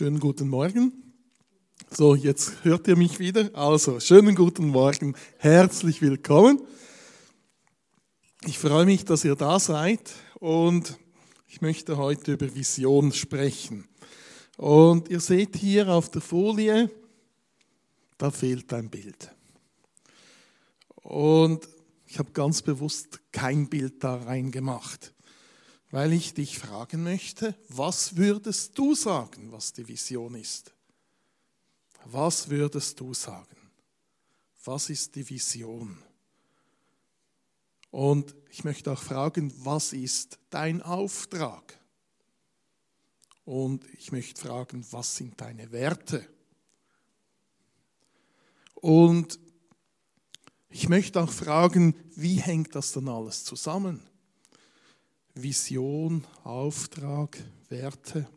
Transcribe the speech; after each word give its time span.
Schönen 0.00 0.18
guten 0.18 0.48
Morgen. 0.48 0.94
So, 1.90 2.14
jetzt 2.14 2.64
hört 2.64 2.88
ihr 2.88 2.96
mich 2.96 3.18
wieder. 3.18 3.50
Also, 3.52 4.00
schönen 4.00 4.34
guten 4.34 4.68
Morgen, 4.68 5.14
herzlich 5.36 6.00
willkommen. 6.00 6.58
Ich 8.46 8.58
freue 8.58 8.86
mich, 8.86 9.04
dass 9.04 9.26
ihr 9.26 9.34
da 9.34 9.60
seid 9.60 10.10
und 10.38 10.98
ich 11.48 11.60
möchte 11.60 11.98
heute 11.98 12.32
über 12.32 12.54
Vision 12.54 13.12
sprechen. 13.12 13.88
Und 14.56 15.10
ihr 15.10 15.20
seht 15.20 15.56
hier 15.56 15.90
auf 15.90 16.10
der 16.10 16.22
Folie, 16.22 16.90
da 18.16 18.30
fehlt 18.30 18.72
ein 18.72 18.88
Bild. 18.88 19.30
Und 20.94 21.68
ich 22.06 22.18
habe 22.18 22.32
ganz 22.32 22.62
bewusst 22.62 23.20
kein 23.32 23.68
Bild 23.68 24.02
da 24.02 24.14
reingemacht 24.14 25.12
weil 25.90 26.12
ich 26.12 26.34
dich 26.34 26.58
fragen 26.58 27.02
möchte, 27.02 27.54
was 27.68 28.16
würdest 28.16 28.78
du 28.78 28.94
sagen, 28.94 29.50
was 29.50 29.72
die 29.72 29.86
Vision 29.86 30.34
ist? 30.34 30.72
Was 32.04 32.48
würdest 32.48 32.98
du 33.00 33.12
sagen? 33.12 33.56
Was 34.64 34.90
ist 34.90 35.14
die 35.16 35.28
Vision? 35.28 36.02
Und 37.90 38.36
ich 38.50 38.62
möchte 38.62 38.92
auch 38.92 39.02
fragen, 39.02 39.52
was 39.64 39.92
ist 39.92 40.38
dein 40.48 40.80
Auftrag? 40.80 41.78
Und 43.44 43.84
ich 43.94 44.12
möchte 44.12 44.40
fragen, 44.40 44.86
was 44.92 45.16
sind 45.16 45.40
deine 45.40 45.72
Werte? 45.72 46.24
Und 48.74 49.40
ich 50.68 50.88
möchte 50.88 51.20
auch 51.20 51.32
fragen, 51.32 51.96
wie 52.14 52.36
hängt 52.36 52.76
das 52.76 52.92
dann 52.92 53.08
alles 53.08 53.44
zusammen? 53.44 54.09
Vision, 55.34 56.26
Auftrag, 56.44 57.38
Werte. 57.68 58.28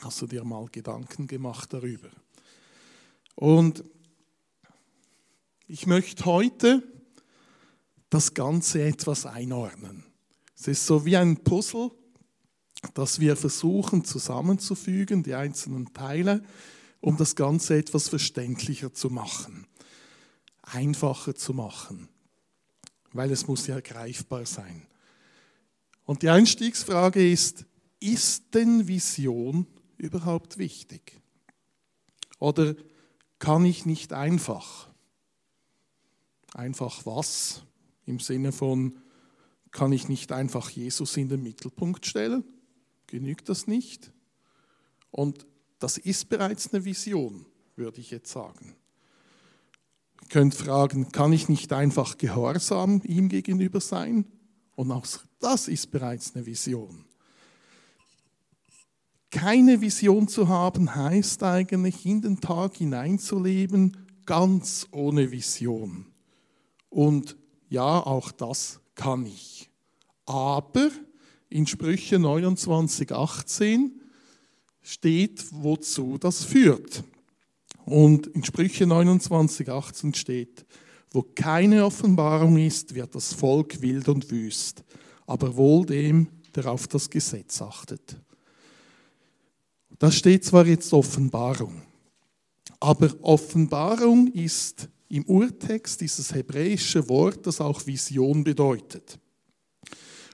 Hast 0.00 0.20
du 0.20 0.26
dir 0.26 0.44
mal 0.44 0.66
Gedanken 0.70 1.26
gemacht 1.26 1.72
darüber? 1.72 2.10
Und 3.34 3.84
ich 5.66 5.86
möchte 5.86 6.24
heute 6.26 6.82
das 8.10 8.34
Ganze 8.34 8.82
etwas 8.82 9.24
einordnen. 9.24 10.04
Es 10.58 10.68
ist 10.68 10.86
so 10.86 11.06
wie 11.06 11.16
ein 11.16 11.42
Puzzle, 11.42 11.90
das 12.94 13.20
wir 13.20 13.36
versuchen 13.36 14.04
zusammenzufügen, 14.04 15.22
die 15.22 15.34
einzelnen 15.34 15.92
Teile, 15.94 16.44
um 17.00 17.16
das 17.16 17.36
Ganze 17.36 17.76
etwas 17.76 18.08
verständlicher 18.08 18.92
zu 18.92 19.08
machen, 19.08 19.66
einfacher 20.62 21.34
zu 21.34 21.54
machen, 21.54 22.08
weil 23.12 23.30
es 23.30 23.46
muss 23.46 23.66
ja 23.66 23.80
greifbar 23.80 24.44
sein. 24.46 24.86
Und 26.04 26.22
die 26.22 26.28
Einstiegsfrage 26.28 27.30
ist, 27.30 27.66
ist 28.00 28.54
denn 28.54 28.88
Vision 28.88 29.66
überhaupt 29.96 30.58
wichtig? 30.58 31.20
Oder 32.38 32.74
kann 33.38 33.64
ich 33.64 33.86
nicht 33.86 34.12
einfach? 34.12 34.90
Einfach 36.54 37.06
was? 37.06 37.62
Im 38.04 38.18
Sinne 38.18 38.50
von, 38.50 38.98
kann 39.70 39.92
ich 39.92 40.08
nicht 40.08 40.32
einfach 40.32 40.70
Jesus 40.70 41.16
in 41.16 41.28
den 41.28 41.42
Mittelpunkt 41.42 42.04
stellen? 42.04 42.44
Genügt 43.06 43.48
das 43.48 43.66
nicht? 43.66 44.12
Und 45.10 45.46
das 45.78 45.98
ist 45.98 46.28
bereits 46.28 46.72
eine 46.72 46.84
Vision, 46.84 47.46
würde 47.76 48.00
ich 48.00 48.10
jetzt 48.10 48.30
sagen. 48.32 48.74
Ihr 50.22 50.28
könnt 50.28 50.54
fragen, 50.54 51.12
kann 51.12 51.32
ich 51.32 51.48
nicht 51.48 51.72
einfach 51.72 52.18
gehorsam 52.18 53.02
ihm 53.04 53.28
gegenüber 53.28 53.80
sein? 53.80 54.26
Und 54.74 54.90
auch 54.90 55.06
das 55.42 55.68
ist 55.68 55.90
bereits 55.90 56.34
eine 56.34 56.46
Vision. 56.46 57.04
Keine 59.30 59.80
Vision 59.80 60.28
zu 60.28 60.48
haben 60.48 60.94
heißt 60.94 61.42
eigentlich, 61.42 62.04
in 62.04 62.20
den 62.20 62.40
Tag 62.40 62.76
hineinzuleben, 62.76 63.96
ganz 64.26 64.86
ohne 64.92 65.30
Vision. 65.30 66.06
Und 66.90 67.36
ja, 67.70 68.00
auch 68.00 68.30
das 68.30 68.80
kann 68.94 69.24
ich. 69.24 69.70
Aber 70.26 70.90
in 71.48 71.66
Sprüche 71.66 72.18
29, 72.18 73.10
18 73.12 74.00
steht, 74.82 75.44
wozu 75.50 76.18
das 76.18 76.44
führt. 76.44 77.02
Und 77.84 78.26
in 78.28 78.44
Sprüche 78.44 78.86
29, 78.86 79.68
18 79.70 80.14
steht, 80.14 80.66
wo 81.10 81.22
keine 81.22 81.84
Offenbarung 81.84 82.58
ist, 82.58 82.94
wird 82.94 83.14
das 83.14 83.32
Volk 83.32 83.80
wild 83.80 84.08
und 84.08 84.30
wüst, 84.30 84.84
aber 85.32 85.56
wohl 85.56 85.86
dem, 85.86 86.28
der 86.54 86.66
auf 86.66 86.86
das 86.88 87.08
Gesetz 87.08 87.62
achtet. 87.62 88.20
Da 89.98 90.12
steht 90.12 90.44
zwar 90.44 90.66
jetzt 90.66 90.92
Offenbarung, 90.92 91.80
aber 92.78 93.14
Offenbarung 93.22 94.26
ist 94.26 94.90
im 95.08 95.24
Urtext 95.24 96.02
dieses 96.02 96.34
hebräische 96.34 97.08
Wort, 97.08 97.46
das 97.46 97.62
auch 97.62 97.86
Vision 97.86 98.44
bedeutet. 98.44 99.18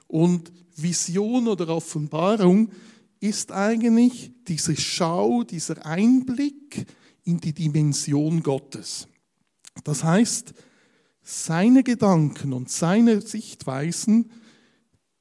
Und 0.08 0.52
Vision 0.74 1.46
oder 1.46 1.68
Offenbarung 1.68 2.72
ist 3.20 3.52
eigentlich 3.52 4.32
diese 4.48 4.76
Schau, 4.76 5.44
dieser 5.44 5.86
Einblick 5.86 6.86
in 7.22 7.38
die 7.38 7.52
Dimension 7.52 8.42
Gottes. 8.42 9.06
Das 9.84 10.02
heißt, 10.02 10.54
seine 11.22 11.84
Gedanken 11.84 12.52
und 12.52 12.68
seine 12.68 13.20
Sichtweisen, 13.20 14.32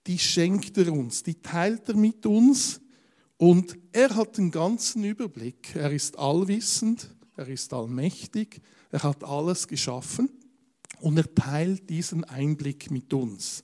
die 0.07 0.17
schenkt 0.17 0.77
er 0.77 0.91
uns, 0.91 1.21
die 1.21 1.35
teilt 1.35 1.89
er 1.89 1.95
mit 1.95 2.25
uns 2.25 2.79
und 3.37 3.77
er 3.91 4.15
hat 4.15 4.37
den 4.37 4.51
ganzen 4.51 5.03
Überblick. 5.03 5.75
Er 5.75 5.91
ist 5.91 6.17
allwissend, 6.17 7.13
er 7.35 7.47
ist 7.49 7.73
allmächtig, 7.73 8.61
er 8.89 9.03
hat 9.03 9.23
alles 9.23 9.67
geschaffen 9.67 10.29
und 11.01 11.17
er 11.17 11.33
teilt 11.35 11.89
diesen 11.89 12.23
Einblick 12.23 12.89
mit 12.89 13.13
uns. 13.13 13.63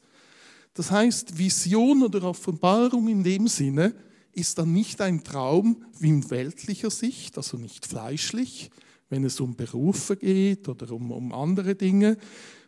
Das 0.74 0.92
heißt, 0.92 1.38
Vision 1.38 2.04
oder 2.04 2.24
Offenbarung 2.24 3.08
in 3.08 3.24
dem 3.24 3.48
Sinne 3.48 3.96
ist 4.34 4.58
dann 4.58 4.74
nicht 4.74 5.00
ein 5.02 5.24
Traum 5.24 5.86
wie 6.00 6.10
in 6.10 6.30
weltlicher 6.30 6.90
Sicht, 6.90 7.38
also 7.38 7.58
nicht 7.58 7.86
fleischlich, 7.86 8.70
wenn 9.10 9.24
es 9.24 9.40
um 9.40 9.56
Berufe 9.56 10.18
geht 10.18 10.68
oder 10.68 10.92
um, 10.92 11.12
um 11.12 11.32
andere 11.32 11.76
Dinge, 11.76 12.18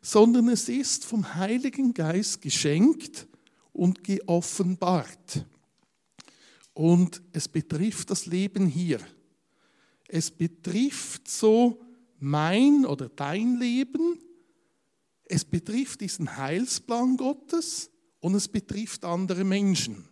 sondern 0.01 0.47
es 0.49 0.69
ist 0.69 1.03
vom 1.03 1.35
Heiligen 1.35 1.93
Geist 1.93 2.41
geschenkt 2.41 3.27
und 3.75 4.03
geoffenbart. 4.03 5.45
Und 6.73 7.21
es 7.31 7.47
betrifft 7.47 8.09
das 8.09 8.25
Leben 8.25 8.67
hier. 8.67 8.99
Es 10.07 10.31
betrifft 10.31 11.27
so 11.27 11.81
mein 12.19 12.85
oder 12.85 13.09
dein 13.09 13.57
Leben. 13.57 14.19
Es 15.25 15.45
betrifft 15.45 16.01
diesen 16.01 16.37
Heilsplan 16.37 17.17
Gottes 17.17 17.89
und 18.19 18.35
es 18.35 18.47
betrifft 18.47 19.05
andere 19.05 19.43
Menschen. 19.43 20.07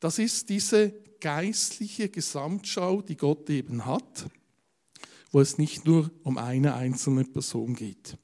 Das 0.00 0.18
ist 0.18 0.48
diese 0.48 0.90
geistliche 1.20 2.08
Gesamtschau, 2.08 3.02
die 3.02 3.16
Gott 3.16 3.48
eben 3.50 3.84
hat 3.84 4.26
wo 5.36 5.40
es 5.40 5.58
nicht 5.58 5.84
nur 5.84 6.10
um 6.22 6.38
eine 6.38 6.76
einzelne 6.76 7.24
Person 7.24 7.74
geht. 7.74 8.16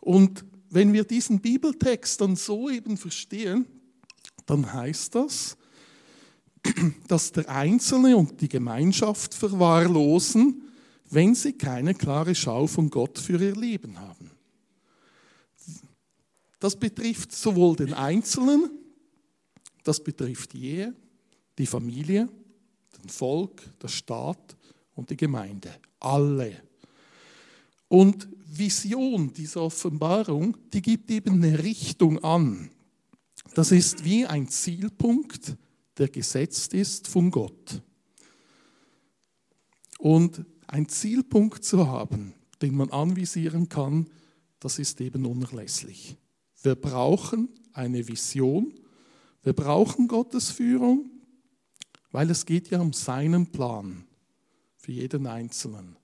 Und 0.00 0.44
wenn 0.72 0.94
wir 0.94 1.04
diesen 1.04 1.38
Bibeltext 1.38 2.18
dann 2.22 2.34
so 2.34 2.70
eben 2.70 2.96
verstehen, 2.96 3.66
dann 4.46 4.72
heißt 4.72 5.14
das, 5.14 5.58
dass 7.08 7.30
der 7.30 7.46
Einzelne 7.50 8.16
und 8.16 8.40
die 8.40 8.48
Gemeinschaft 8.48 9.34
verwahrlosen, 9.34 10.62
wenn 11.10 11.34
sie 11.34 11.52
keine 11.52 11.94
klare 11.94 12.34
Schau 12.34 12.66
von 12.66 12.88
Gott 12.88 13.18
für 13.18 13.38
ihr 13.38 13.54
Leben 13.54 14.00
haben. 14.00 14.30
Das 16.58 16.74
betrifft 16.74 17.32
sowohl 17.32 17.76
den 17.76 17.92
Einzelnen, 17.92 18.70
das 19.84 20.02
betrifft 20.02 20.54
die 20.54 20.70
Ehe, 20.70 20.94
die 21.58 21.66
Familie, 21.66 22.30
den 22.96 23.10
Volk, 23.10 23.62
der 23.82 23.88
Staat 23.88 24.56
und 24.94 25.10
die 25.10 25.18
Gemeinde. 25.18 25.74
Alle. 26.00 26.62
Und 27.92 28.26
Vision 28.46 29.34
dieser 29.34 29.60
Offenbarung, 29.60 30.56
die 30.72 30.80
gibt 30.80 31.10
eben 31.10 31.34
eine 31.34 31.62
Richtung 31.62 32.24
an. 32.24 32.70
Das 33.52 33.70
ist 33.70 34.02
wie 34.02 34.24
ein 34.24 34.48
Zielpunkt, 34.48 35.58
der 35.98 36.08
gesetzt 36.08 36.72
ist 36.72 37.06
von 37.06 37.30
Gott. 37.30 37.82
Und 39.98 40.42
ein 40.68 40.88
Zielpunkt 40.88 41.66
zu 41.66 41.86
haben, 41.86 42.32
den 42.62 42.76
man 42.76 42.88
anvisieren 42.88 43.68
kann, 43.68 44.08
das 44.58 44.78
ist 44.78 44.98
eben 45.02 45.26
unerlässlich. 45.26 46.16
Wir 46.62 46.76
brauchen 46.76 47.50
eine 47.74 48.08
Vision, 48.08 48.72
wir 49.42 49.52
brauchen 49.52 50.08
Gottes 50.08 50.50
Führung, 50.50 51.10
weil 52.10 52.30
es 52.30 52.46
geht 52.46 52.70
ja 52.70 52.80
um 52.80 52.94
seinen 52.94 53.52
Plan 53.52 54.06
für 54.78 54.92
jeden 54.92 55.26
Einzelnen. 55.26 55.98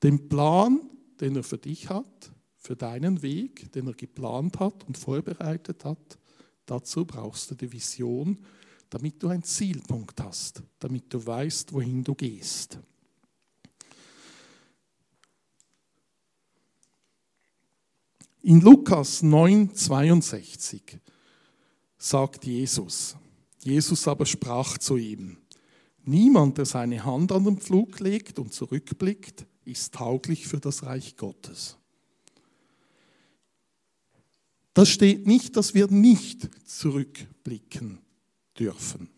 Den 0.00 0.28
Plan, 0.28 0.90
den 1.20 1.36
er 1.36 1.42
für 1.42 1.58
dich 1.58 1.88
hat, 1.88 2.32
für 2.56 2.76
deinen 2.76 3.22
Weg, 3.22 3.70
den 3.72 3.86
er 3.86 3.94
geplant 3.94 4.58
hat 4.58 4.84
und 4.84 4.96
vorbereitet 4.96 5.84
hat, 5.84 6.18
dazu 6.66 7.04
brauchst 7.04 7.50
du 7.50 7.54
die 7.54 7.70
Vision, 7.70 8.38
damit 8.90 9.22
du 9.22 9.28
einen 9.28 9.42
Zielpunkt 9.42 10.20
hast, 10.22 10.62
damit 10.78 11.12
du 11.12 11.24
weißt, 11.24 11.72
wohin 11.72 12.04
du 12.04 12.14
gehst. 12.14 12.78
In 18.42 18.60
Lukas 18.60 19.22
9, 19.22 19.74
62 19.74 20.98
sagt 21.96 22.44
Jesus, 22.44 23.16
Jesus 23.62 24.06
aber 24.06 24.26
sprach 24.26 24.76
zu 24.76 24.98
ihm, 24.98 25.38
niemand, 26.04 26.58
der 26.58 26.66
seine 26.66 27.04
Hand 27.04 27.32
an 27.32 27.44
den 27.44 27.56
Pflug 27.56 28.00
legt 28.00 28.38
und 28.38 28.52
zurückblickt, 28.52 29.46
ist 29.64 29.94
tauglich 29.94 30.46
für 30.46 30.60
das 30.60 30.84
Reich 30.84 31.16
Gottes. 31.16 31.76
Da 34.74 34.84
steht 34.84 35.26
nicht, 35.26 35.56
dass 35.56 35.74
wir 35.74 35.86
nicht 35.86 36.48
zurückblicken 36.68 38.00
dürfen. 38.58 39.08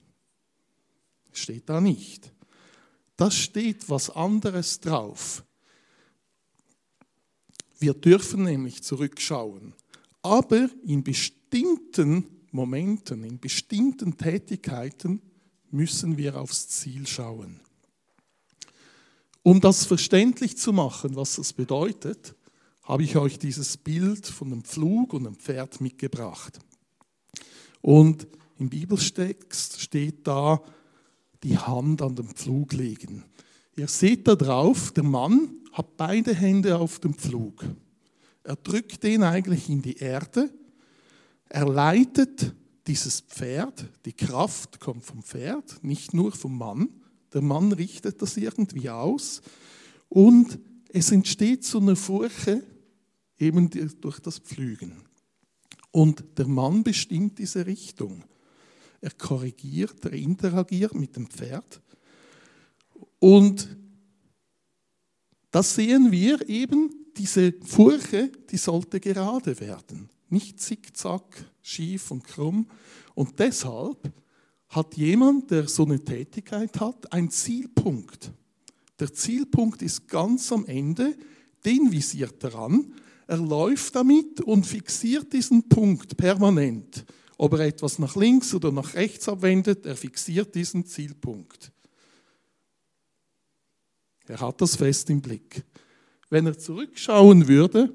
Steht 1.32 1.68
da 1.68 1.80
nicht. 1.80 2.32
Da 3.16 3.30
steht 3.30 3.88
was 3.88 4.10
anderes 4.10 4.80
drauf. 4.80 5.44
Wir 7.78 7.94
dürfen 7.94 8.44
nämlich 8.44 8.82
zurückschauen, 8.82 9.74
aber 10.22 10.68
in 10.84 11.02
bestimmten 11.02 12.26
Momenten, 12.50 13.24
in 13.24 13.38
bestimmten 13.38 14.16
Tätigkeiten 14.16 15.20
müssen 15.70 16.16
wir 16.16 16.40
aufs 16.40 16.68
Ziel 16.68 17.06
schauen. 17.06 17.60
Um 19.46 19.60
das 19.60 19.84
verständlich 19.84 20.58
zu 20.58 20.72
machen, 20.72 21.14
was 21.14 21.36
das 21.36 21.52
bedeutet, 21.52 22.34
habe 22.82 23.04
ich 23.04 23.16
euch 23.16 23.38
dieses 23.38 23.76
Bild 23.76 24.26
von 24.26 24.48
einem 24.48 24.64
Pflug 24.64 25.12
und 25.12 25.24
einem 25.24 25.36
Pferd 25.36 25.80
mitgebracht. 25.80 26.58
Und 27.80 28.26
im 28.58 28.68
Bibeltext 28.68 29.80
steht 29.80 30.26
da, 30.26 30.60
die 31.44 31.56
Hand 31.56 32.02
an 32.02 32.16
den 32.16 32.26
Pflug 32.26 32.72
legen. 32.72 33.22
Ihr 33.76 33.86
seht 33.86 34.26
da 34.26 34.34
drauf, 34.34 34.90
der 34.90 35.04
Mann 35.04 35.50
hat 35.70 35.96
beide 35.96 36.34
Hände 36.34 36.76
auf 36.76 36.98
dem 36.98 37.14
Pflug. 37.14 37.64
Er 38.42 38.56
drückt 38.56 39.04
den 39.04 39.22
eigentlich 39.22 39.68
in 39.68 39.80
die 39.80 39.98
Erde. 39.98 40.52
Er 41.48 41.68
leitet 41.68 42.52
dieses 42.88 43.20
Pferd, 43.20 43.86
die 44.06 44.12
Kraft 44.12 44.80
kommt 44.80 45.04
vom 45.04 45.22
Pferd, 45.22 45.84
nicht 45.84 46.14
nur 46.14 46.32
vom 46.32 46.58
Mann. 46.58 46.88
Der 47.36 47.42
Mann 47.42 47.70
richtet 47.72 48.22
das 48.22 48.38
irgendwie 48.38 48.88
aus 48.88 49.42
und 50.08 50.58
es 50.88 51.12
entsteht 51.12 51.64
so 51.64 51.78
eine 51.80 51.94
Furche 51.94 52.62
eben 53.36 53.68
durch 54.00 54.20
das 54.20 54.38
Pflügen. 54.38 55.04
Und 55.90 56.24
der 56.38 56.48
Mann 56.48 56.82
bestimmt 56.82 57.38
diese 57.38 57.66
Richtung. 57.66 58.24
Er 59.02 59.10
korrigiert, 59.10 60.02
er 60.06 60.14
interagiert 60.14 60.94
mit 60.94 61.14
dem 61.14 61.26
Pferd. 61.26 61.82
Und 63.18 63.76
das 65.50 65.74
sehen 65.74 66.10
wir 66.10 66.48
eben, 66.48 66.88
diese 67.18 67.52
Furche, 67.52 68.32
die 68.50 68.56
sollte 68.56 68.98
gerade 68.98 69.60
werden, 69.60 70.08
nicht 70.30 70.58
zickzack, 70.58 71.44
schief 71.60 72.10
und 72.10 72.24
krumm. 72.24 72.66
Und 73.14 73.38
deshalb 73.38 74.10
hat 74.68 74.96
jemand, 74.96 75.50
der 75.50 75.68
so 75.68 75.84
eine 75.84 76.02
Tätigkeit 76.04 76.80
hat, 76.80 77.12
einen 77.12 77.30
Zielpunkt. 77.30 78.32
Der 78.98 79.12
Zielpunkt 79.12 79.82
ist 79.82 80.08
ganz 80.08 80.50
am 80.52 80.64
Ende, 80.66 81.16
den 81.64 81.92
visiert 81.92 82.42
er 82.44 82.54
an. 82.56 82.94
Er 83.26 83.38
läuft 83.38 83.94
damit 83.94 84.40
und 84.40 84.66
fixiert 84.66 85.32
diesen 85.32 85.68
Punkt 85.68 86.16
permanent. 86.16 87.04
Ob 87.38 87.52
er 87.54 87.60
etwas 87.60 87.98
nach 87.98 88.16
links 88.16 88.54
oder 88.54 88.72
nach 88.72 88.94
rechts 88.94 89.28
abwendet, 89.28 89.84
er 89.84 89.96
fixiert 89.96 90.54
diesen 90.54 90.86
Zielpunkt. 90.86 91.70
Er 94.26 94.40
hat 94.40 94.60
das 94.60 94.76
fest 94.76 95.10
im 95.10 95.20
Blick. 95.20 95.64
Wenn 96.30 96.46
er 96.46 96.58
zurückschauen 96.58 97.46
würde, 97.46 97.94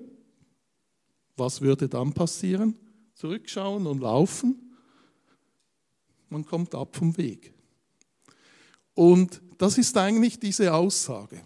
was 1.36 1.62
würde 1.62 1.90
dann 1.90 2.14
passieren? 2.14 2.76
Zurückschauen 3.16 3.88
und 3.88 4.00
laufen? 4.00 4.71
Man 6.32 6.46
kommt 6.46 6.74
ab 6.74 6.96
vom 6.96 7.18
Weg. 7.18 7.54
Und 8.94 9.42
das 9.58 9.78
ist 9.78 9.98
eigentlich 9.98 10.40
diese 10.40 10.74
Aussage. 10.74 11.42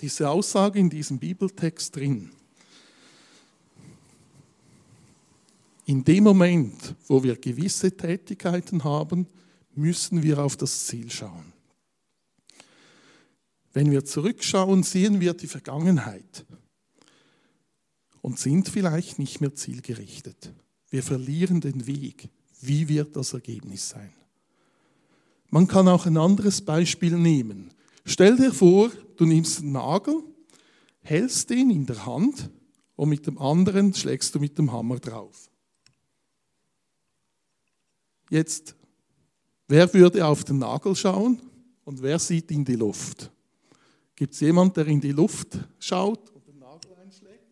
Diese 0.00 0.28
Aussage 0.28 0.78
in 0.80 0.90
diesem 0.90 1.18
Bibeltext 1.18 1.94
drin. 1.94 2.30
In 5.84 6.04
dem 6.04 6.24
Moment, 6.24 6.96
wo 7.06 7.22
wir 7.22 7.36
gewisse 7.36 7.96
Tätigkeiten 7.96 8.82
haben, 8.82 9.26
müssen 9.74 10.22
wir 10.22 10.38
auf 10.40 10.56
das 10.56 10.86
Ziel 10.86 11.10
schauen. 11.10 11.52
Wenn 13.72 13.92
wir 13.92 14.04
zurückschauen, 14.04 14.82
sehen 14.82 15.20
wir 15.20 15.34
die 15.34 15.46
Vergangenheit 15.46 16.44
und 18.20 18.40
sind 18.40 18.68
vielleicht 18.68 19.20
nicht 19.20 19.40
mehr 19.40 19.54
zielgerichtet. 19.54 20.52
Wir 20.90 21.04
verlieren 21.04 21.60
den 21.60 21.86
Weg. 21.86 22.28
Wie 22.60 22.88
wird 22.88 23.16
das 23.16 23.32
Ergebnis 23.32 23.88
sein? 23.88 24.12
Man 25.48 25.66
kann 25.66 25.88
auch 25.88 26.06
ein 26.06 26.16
anderes 26.16 26.60
Beispiel 26.60 27.16
nehmen. 27.16 27.70
Stell 28.04 28.36
dir 28.36 28.52
vor, 28.52 28.90
du 29.16 29.26
nimmst 29.26 29.60
einen 29.60 29.72
Nagel, 29.72 30.22
hältst 31.02 31.50
ihn 31.50 31.70
in 31.70 31.86
der 31.86 32.06
Hand 32.06 32.50
und 32.96 33.08
mit 33.08 33.26
dem 33.26 33.38
anderen 33.38 33.94
schlägst 33.94 34.34
du 34.34 34.38
mit 34.38 34.58
dem 34.58 34.72
Hammer 34.72 34.98
drauf. 34.98 35.50
Jetzt, 38.30 38.76
wer 39.66 39.92
würde 39.92 40.24
auf 40.24 40.44
den 40.44 40.58
Nagel 40.58 40.94
schauen 40.94 41.40
und 41.84 42.00
wer 42.00 42.18
sieht 42.18 42.50
in 42.50 42.64
die 42.64 42.76
Luft? 42.76 43.30
Gibt 44.14 44.34
es 44.34 44.40
jemanden, 44.40 44.74
der 44.74 44.86
in 44.86 45.00
die 45.00 45.12
Luft 45.12 45.58
schaut 45.78 46.30
und 46.30 46.46
den 46.46 46.58
Nagel 46.58 46.94
einschlägt? 47.02 47.42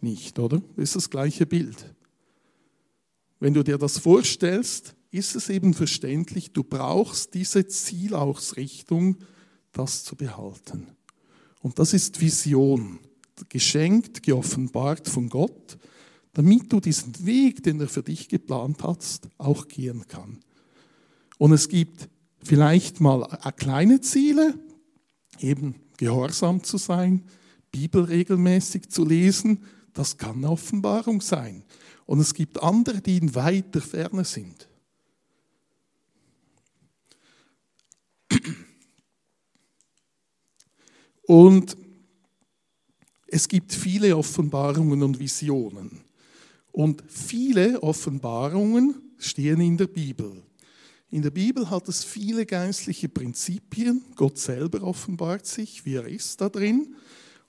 Nicht, 0.00 0.38
oder? 0.38 0.60
Das 0.74 0.84
ist 0.84 0.96
das 0.96 1.10
gleiche 1.10 1.46
Bild. 1.46 1.94
Wenn 3.40 3.54
du 3.54 3.64
dir 3.64 3.78
das 3.78 3.98
vorstellst, 3.98 4.94
ist 5.10 5.34
es 5.34 5.48
eben 5.48 5.74
verständlich, 5.74 6.52
du 6.52 6.62
brauchst 6.62 7.34
diese 7.34 7.66
Zielausrichtung, 7.66 9.16
das 9.72 10.04
zu 10.04 10.14
behalten. 10.14 10.88
Und 11.60 11.78
das 11.78 11.94
ist 11.94 12.20
Vision, 12.20 13.00
geschenkt, 13.48 14.22
geoffenbart 14.22 15.08
von 15.08 15.28
Gott, 15.28 15.78
damit 16.34 16.72
du 16.72 16.80
diesen 16.80 17.26
Weg, 17.26 17.62
den 17.62 17.80
er 17.80 17.88
für 17.88 18.02
dich 18.02 18.28
geplant 18.28 18.82
hast, 18.82 19.28
auch 19.38 19.66
gehen 19.66 20.06
kann. 20.06 20.38
Und 21.38 21.52
es 21.52 21.68
gibt 21.68 22.08
vielleicht 22.42 23.00
mal 23.00 23.26
kleine 23.56 24.00
Ziele, 24.00 24.54
eben 25.38 25.76
gehorsam 25.96 26.62
zu 26.62 26.76
sein, 26.76 27.24
Bibel 27.72 28.04
regelmäßig 28.04 28.90
zu 28.90 29.04
lesen, 29.04 29.64
das 29.92 30.16
kann 30.16 30.36
eine 30.36 30.50
Offenbarung 30.50 31.20
sein. 31.20 31.64
Und 32.10 32.18
es 32.18 32.34
gibt 32.34 32.60
andere, 32.60 33.00
die 33.00 33.18
in 33.18 33.32
weiter 33.36 33.80
Ferne 33.80 34.24
sind. 34.24 34.68
Und 41.22 41.76
es 43.28 43.46
gibt 43.46 43.72
viele 43.72 44.16
Offenbarungen 44.16 45.04
und 45.04 45.20
Visionen. 45.20 46.00
Und 46.72 47.04
viele 47.06 47.80
Offenbarungen 47.80 49.12
stehen 49.16 49.60
in 49.60 49.76
der 49.76 49.86
Bibel. 49.86 50.42
In 51.12 51.22
der 51.22 51.30
Bibel 51.30 51.70
hat 51.70 51.88
es 51.88 52.02
viele 52.02 52.44
geistliche 52.44 53.08
Prinzipien. 53.08 54.04
Gott 54.16 54.36
selber 54.36 54.82
offenbart 54.82 55.46
sich, 55.46 55.86
wie 55.86 55.94
er 55.94 56.08
ist 56.08 56.40
da 56.40 56.48
drin. 56.48 56.96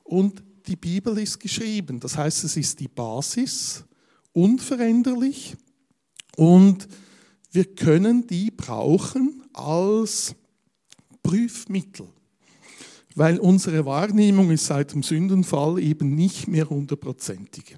Und 0.03 0.43
die 0.67 0.75
Bibel 0.75 1.17
ist 1.17 1.39
geschrieben. 1.39 1.99
Das 1.99 2.15
heißt, 2.15 2.43
es 2.43 2.55
ist 2.57 2.79
die 2.79 2.87
Basis, 2.87 3.85
unveränderlich. 4.33 5.55
Und 6.35 6.87
wir 7.51 7.65
können 7.65 8.27
die 8.27 8.51
brauchen 8.51 9.43
als 9.53 10.35
Prüfmittel. 11.23 12.07
Weil 13.15 13.39
unsere 13.39 13.85
Wahrnehmung 13.85 14.51
ist 14.51 14.65
seit 14.65 14.93
dem 14.93 15.03
Sündenfall 15.03 15.79
eben 15.79 16.15
nicht 16.15 16.47
mehr 16.47 16.69
hundertprozentig. 16.69 17.75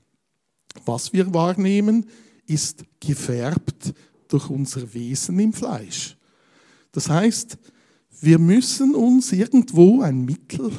Was 0.85 1.13
wir 1.13 1.33
wahrnehmen, 1.33 2.05
ist 2.45 2.83
gefärbt 2.99 3.93
durch 4.27 4.49
unser 4.49 4.93
Wesen 4.93 5.39
im 5.39 5.53
Fleisch. 5.53 6.17
Das 6.91 7.09
heißt, 7.09 7.57
wir 8.21 8.39
müssen 8.39 8.95
uns 8.95 9.31
irgendwo 9.31 10.01
ein 10.01 10.23
Mittel 10.23 10.71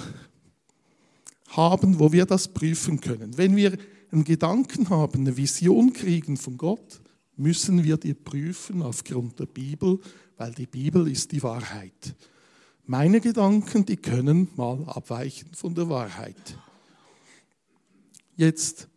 haben, 1.48 1.98
wo 1.98 2.12
wir 2.12 2.26
das 2.26 2.48
prüfen 2.48 3.00
können. 3.00 3.36
Wenn 3.36 3.56
wir 3.56 3.76
einen 4.14 4.24
Gedanken 4.24 4.90
haben, 4.90 5.20
eine 5.20 5.36
Vision 5.36 5.92
kriegen 5.92 6.36
von 6.36 6.56
Gott, 6.56 7.00
müssen 7.36 7.84
wir 7.84 7.96
die 7.96 8.14
prüfen 8.14 8.82
aufgrund 8.82 9.38
der 9.38 9.46
Bibel, 9.46 9.98
weil 10.36 10.52
die 10.52 10.66
Bibel 10.66 11.08
ist 11.08 11.32
die 11.32 11.42
Wahrheit. 11.42 12.14
Meine 12.86 13.20
Gedanken, 13.20 13.84
die 13.84 13.96
können 13.96 14.48
mal 14.56 14.84
abweichen 14.86 15.52
von 15.54 15.74
der 15.74 15.88
Wahrheit. 15.88 16.58
Jetzt, 18.36 18.88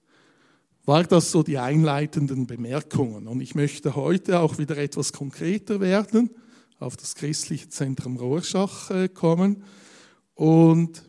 war 0.88 1.04
das 1.04 1.32
so 1.32 1.44
die 1.44 1.58
einleitenden 1.58 2.48
Bemerkungen. 2.48 3.28
Und 3.28 3.42
ich 3.42 3.56
möchte 3.56 3.96
heute 3.96 4.40
auch 4.40 4.58
wieder 4.58 4.78
etwas 4.78 5.12
konkreter 5.12 5.82
werden, 5.82 6.30
auf 6.80 6.96
das 6.96 7.16
christliche 7.16 7.68
Zentrum 7.68 8.16
Rorschach 8.16 8.90
äh, 8.92 9.10
kommen. 9.10 9.64
Und 10.34 11.07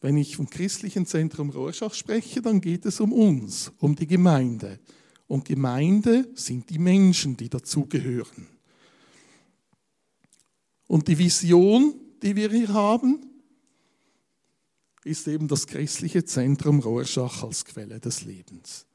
wenn 0.00 0.16
ich 0.16 0.36
vom 0.36 0.48
christlichen 0.48 1.06
Zentrum 1.06 1.50
Rorschach 1.50 1.94
spreche, 1.94 2.42
dann 2.42 2.60
geht 2.60 2.84
es 2.86 3.00
um 3.00 3.12
uns, 3.12 3.72
um 3.78 3.96
die 3.96 4.06
Gemeinde. 4.06 4.78
Und 5.26 5.46
Gemeinde 5.46 6.28
sind 6.34 6.70
die 6.70 6.78
Menschen, 6.78 7.36
die 7.36 7.48
dazugehören. 7.48 8.48
Und 10.86 11.08
die 11.08 11.18
Vision, 11.18 11.94
die 12.22 12.36
wir 12.36 12.50
hier 12.50 12.72
haben, 12.72 13.26
ist 15.04 15.26
eben 15.28 15.48
das 15.48 15.66
christliche 15.66 16.24
Zentrum 16.24 16.80
Rorschach 16.80 17.42
als 17.42 17.64
Quelle 17.64 17.98
des 18.00 18.24
Lebens. 18.24 18.86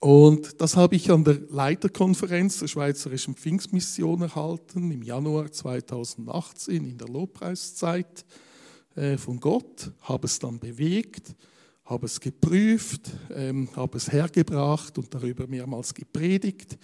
Und 0.00 0.60
das 0.60 0.76
habe 0.76 0.94
ich 0.94 1.10
an 1.10 1.24
der 1.24 1.40
Leiterkonferenz 1.48 2.58
der 2.58 2.68
Schweizerischen 2.68 3.34
Pfingstmission 3.34 4.22
erhalten 4.22 4.90
im 4.90 5.02
Januar 5.02 5.50
2018 5.50 6.84
in 6.84 6.98
der 6.98 7.08
Lobpreiszeit 7.08 8.24
von 9.18 9.40
Gott, 9.40 9.90
habe 10.02 10.26
es 10.26 10.38
dann 10.38 10.58
bewegt, 10.58 11.34
habe 11.86 12.06
es 12.06 12.20
geprüft, 12.20 13.10
ähm, 13.34 13.68
habe 13.76 13.96
es 13.96 14.10
hergebracht 14.10 14.98
und 14.98 15.14
darüber 15.14 15.46
mehrmals 15.46 15.94
gepredigt. 15.94 16.78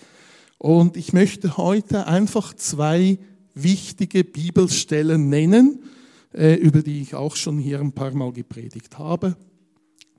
Und 0.59 0.97
ich 0.97 1.13
möchte 1.13 1.57
heute 1.57 2.07
einfach 2.07 2.55
zwei 2.55 3.19
wichtige 3.55 4.23
Bibelstellen 4.25 5.29
nennen, 5.29 5.83
äh, 6.33 6.55
über 6.55 6.83
die 6.83 7.03
ich 7.03 7.15
auch 7.15 7.35
schon 7.35 7.59
hier 7.59 7.81
ein 7.81 7.93
paar 7.93 8.13
Mal 8.13 8.33
gepredigt 8.33 8.99
habe. 8.99 9.37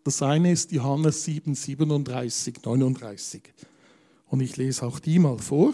Das 0.04 0.22
eine 0.22 0.52
ist 0.52 0.74
Johannes 0.74 1.24
7, 1.24 1.56
37, 1.56 2.56
39. 2.66 3.42
Und 4.28 4.42
ich 4.42 4.58
lese 4.58 4.86
auch 4.86 5.00
die 5.00 5.18
mal 5.18 5.38
vor. 5.38 5.74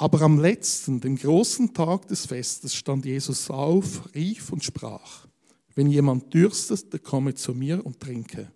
Aber 0.00 0.22
am 0.22 0.38
letzten, 0.38 1.00
dem 1.00 1.16
großen 1.16 1.74
Tag 1.74 2.06
des 2.06 2.26
Festes, 2.26 2.72
stand 2.72 3.04
Jesus 3.04 3.50
auf, 3.50 4.14
rief 4.14 4.52
und 4.52 4.62
sprach, 4.62 5.26
wenn 5.74 5.90
jemand 5.90 6.32
dürstet, 6.32 6.92
der 6.92 7.00
komme 7.00 7.34
zu 7.34 7.52
mir 7.52 7.84
und 7.84 7.98
trinke. 7.98 8.52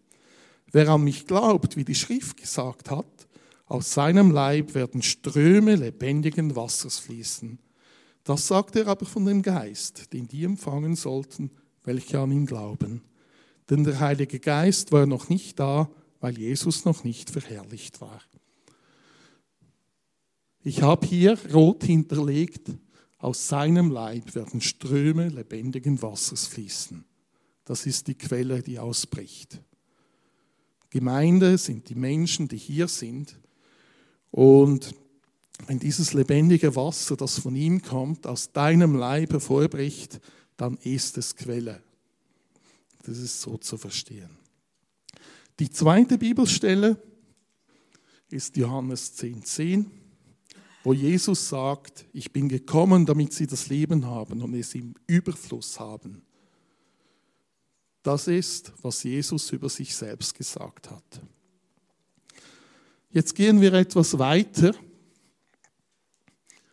Wer 0.71 0.89
an 0.89 1.03
mich 1.03 1.27
glaubt, 1.27 1.77
wie 1.77 1.85
die 1.85 1.97
Schrift 1.97 2.37
gesagt 2.37 2.93
hat, 2.93 3.27
aus 3.67 3.93
seinem 3.93 4.31
Leib 4.31 4.75
werden 4.75 5.03
Ströme 5.03 5.75
lebendigen 5.75 6.55
Wassers 6.55 7.01
fließen. 7.01 7.59
Das 8.23 8.47
sagt 8.47 8.77
er 8.77 8.87
aber 8.87 9.05
von 9.05 9.27
dem 9.27 9.43
Geist, 9.43 10.13
den 10.13 10.29
die 10.29 10.45
empfangen 10.45 10.95
sollten, 10.95 11.51
welche 11.83 12.21
an 12.21 12.31
ihn 12.31 12.47
glauben. 12.47 13.03
Denn 13.69 13.83
der 13.83 13.99
Heilige 13.99 14.39
Geist 14.39 14.93
war 14.93 15.07
noch 15.07 15.29
nicht 15.29 15.59
da, 15.59 15.91
weil 16.21 16.39
Jesus 16.39 16.85
noch 16.85 17.03
nicht 17.03 17.31
verherrlicht 17.31 18.01
war. 18.01 18.21
Ich 20.65 20.83
habe 20.83 21.07
hier 21.07 21.37
rot 21.53 21.85
hinterlegt, 21.85 22.71
aus 23.19 23.49
seinem 23.49 23.91
Leib 23.91 24.35
werden 24.35 24.61
Ströme 24.61 25.29
lebendigen 25.29 26.01
Wassers 26.03 26.47
fließen. 26.47 27.05
Das 27.65 27.87
ist 27.87 28.07
die 28.09 28.15
Quelle, 28.15 28.63
die 28.63 28.79
ausbricht. 28.79 29.61
Gemeinde 30.91 31.57
sind 31.59 31.89
die 31.89 31.95
Menschen, 31.95 32.49
die 32.49 32.57
hier 32.57 32.87
sind. 32.89 33.39
Und 34.31 34.95
wenn 35.67 35.79
dieses 35.79 36.13
lebendige 36.13 36.75
Wasser, 36.77 37.17
das 37.17 37.39
von 37.39 37.57
ihm 37.57 37.81
kommt, 37.83 38.27
aus 38.27 38.53
deinem 38.53 38.97
Leib 38.97 39.33
hervorbricht, 39.33 40.21
dann 40.57 40.77
ist 40.79 41.17
es 41.19 41.35
Quelle. 41.35 41.83
Das 43.05 43.19
ist 43.19 43.41
so 43.41 43.57
zu 43.57 43.79
verstehen. 43.79 44.31
Die 45.59 45.71
zweite 45.71 46.19
Bibelstelle 46.19 47.01
ist 48.31 48.57
Johannes 48.57 49.17
10,10, 49.19 49.45
10, 49.45 50.02
wo 50.85 50.93
Jesus 50.93 51.49
sagt, 51.49 52.05
ich 52.13 52.33
bin 52.33 52.49
gekommen, 52.49 53.07
damit 53.07 53.33
sie 53.33 53.47
das 53.47 53.69
Leben 53.69 54.07
haben 54.07 54.43
und 54.43 54.55
es 54.55 54.75
im 54.75 54.95
Überfluss 55.07 55.79
haben. 55.79 56.23
Das 58.03 58.27
ist, 58.27 58.73
was 58.83 59.05
Jesus 59.05 59.51
über 59.53 59.69
sich 59.69 59.95
selbst 59.95 60.35
gesagt 60.35 60.91
hat. 60.91 61.21
Jetzt 63.11 63.35
gehen 63.35 63.61
wir 63.61 63.73
etwas 63.75 64.19
weiter 64.19 64.75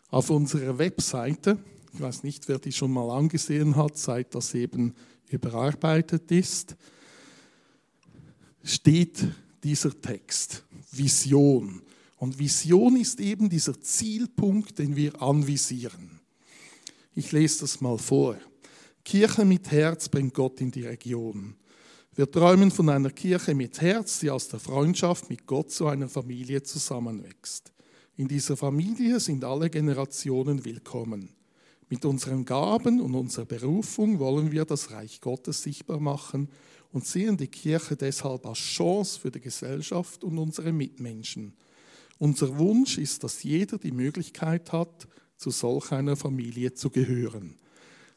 auf 0.10 0.30
unserer 0.30 0.78
Webseite, 0.78 1.60
ich 1.94 2.00
weiß 2.00 2.24
nicht, 2.24 2.48
wer 2.48 2.60
die 2.60 2.72
schon 2.72 2.92
mal 2.92 3.10
angesehen 3.12 3.76
hat, 3.76 3.98
seit 3.98 4.34
das 4.34 4.54
eben 4.54 4.96
überarbeitet 5.28 6.32
ist, 6.32 6.76
steht 8.64 9.26
dieser 9.64 10.00
Text, 10.00 10.64
Vision. 10.92 11.82
Und 12.20 12.38
Vision 12.38 12.98
ist 12.98 13.22
eben 13.22 13.50
dieser 13.50 13.80
Zielpunkt, 13.80 14.78
den 14.78 14.98
wir 14.98 15.22
anvisieren. 15.22 16.20
Ich 17.16 17.32
lese 17.32 17.62
das 17.62 17.80
mal 17.80 17.98
vor. 17.98 18.38
Kirche 19.06 19.46
mit 19.46 19.72
Herz 19.72 20.10
bringt 20.10 20.34
Gott 20.34 20.60
in 20.60 20.70
die 20.70 20.86
Region. 20.86 21.56
Wir 22.16 22.30
träumen 22.30 22.72
von 22.72 22.90
einer 22.90 23.12
Kirche 23.12 23.56
mit 23.56 23.80
Herz, 23.80 24.20
die 24.20 24.30
aus 24.30 24.50
der 24.50 24.60
Freundschaft 24.60 25.30
mit 25.30 25.48
Gott 25.48 25.72
zu 25.72 25.88
einer 25.88 26.10
Familie 26.10 26.62
zusammenwächst. 26.62 27.72
In 28.18 28.28
dieser 28.28 28.58
Familie 28.58 29.22
sind 29.22 29.46
alle 29.46 29.70
Generationen 29.70 30.66
willkommen. 30.66 31.30
Mit 31.88 32.04
unseren 32.04 32.44
Gaben 32.44 33.00
und 33.00 33.16
unserer 33.16 33.46
Berufung 33.46 34.20
wollen 34.20 34.52
wir 34.52 34.66
das 34.66 34.92
Reich 34.92 35.22
Gottes 35.22 35.64
sichtbar 35.64 36.02
machen 36.02 36.50
und 36.92 37.06
sehen 37.06 37.38
die 37.38 37.48
Kirche 37.48 37.96
deshalb 37.96 38.46
als 38.46 38.58
Chance 38.58 39.22
für 39.22 39.32
die 39.32 39.40
Gesellschaft 39.40 40.26
und 40.26 40.38
unsere 40.38 40.74
Mitmenschen. 40.74 41.54
Unser 42.20 42.58
Wunsch 42.60 42.98
ist, 42.98 43.24
dass 43.24 43.44
jeder 43.44 43.78
die 43.78 43.94
Möglichkeit 43.94 44.72
hat, 44.72 45.08
zu 45.38 45.52
solch 45.52 45.92
einer 45.92 46.18
Familie 46.18 46.74
zu 46.74 46.90
gehören. 46.90 47.58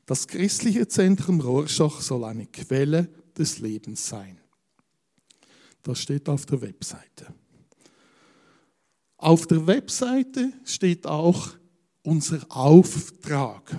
Das 0.07 0.27
christliche 0.27 0.89
Zentrum 0.89 1.41
Rorschach 1.41 2.01
soll 2.01 2.25
eine 2.25 2.47
Quelle 2.47 3.09
des 3.39 3.61
Lebens 3.61 4.07
sein. 4.07 4.39
Das 5.83 6.01
steht 6.01 6.29
auf 6.29 6.45
der 6.47 6.61
Webseite. 6.61 7.33
Auf 9.17 9.47
der 9.47 9.67
Webseite 9.69 10.53
steht 10.65 11.07
auch 11.07 11.51
unser 12.03 12.45
Auftrag. 12.49 13.79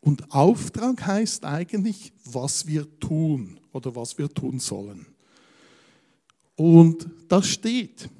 Und 0.00 0.32
Auftrag 0.32 1.06
heißt 1.06 1.44
eigentlich, 1.44 2.12
was 2.24 2.66
wir 2.66 2.98
tun 2.98 3.60
oder 3.72 3.94
was 3.94 4.18
wir 4.18 4.28
tun 4.28 4.58
sollen. 4.58 5.06
Und 6.56 7.08
das 7.28 7.46
steht. 7.46 8.10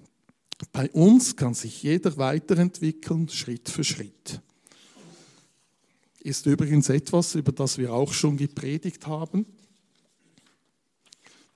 Bei 0.73 0.91
uns 0.91 1.37
kann 1.37 1.55
sich 1.55 1.83
jeder 1.83 2.17
weiterentwickeln, 2.17 3.29
Schritt 3.29 3.69
für 3.69 3.85
Schritt. 3.85 4.41
Ist 6.21 6.47
übrigens 6.47 6.89
etwas, 6.89 7.35
über 7.37 7.53
das 7.53 7.79
wir 7.79 7.93
auch 7.93 8.13
schon 8.13 8.37
gepredigt 8.37 9.07
haben. 9.07 9.47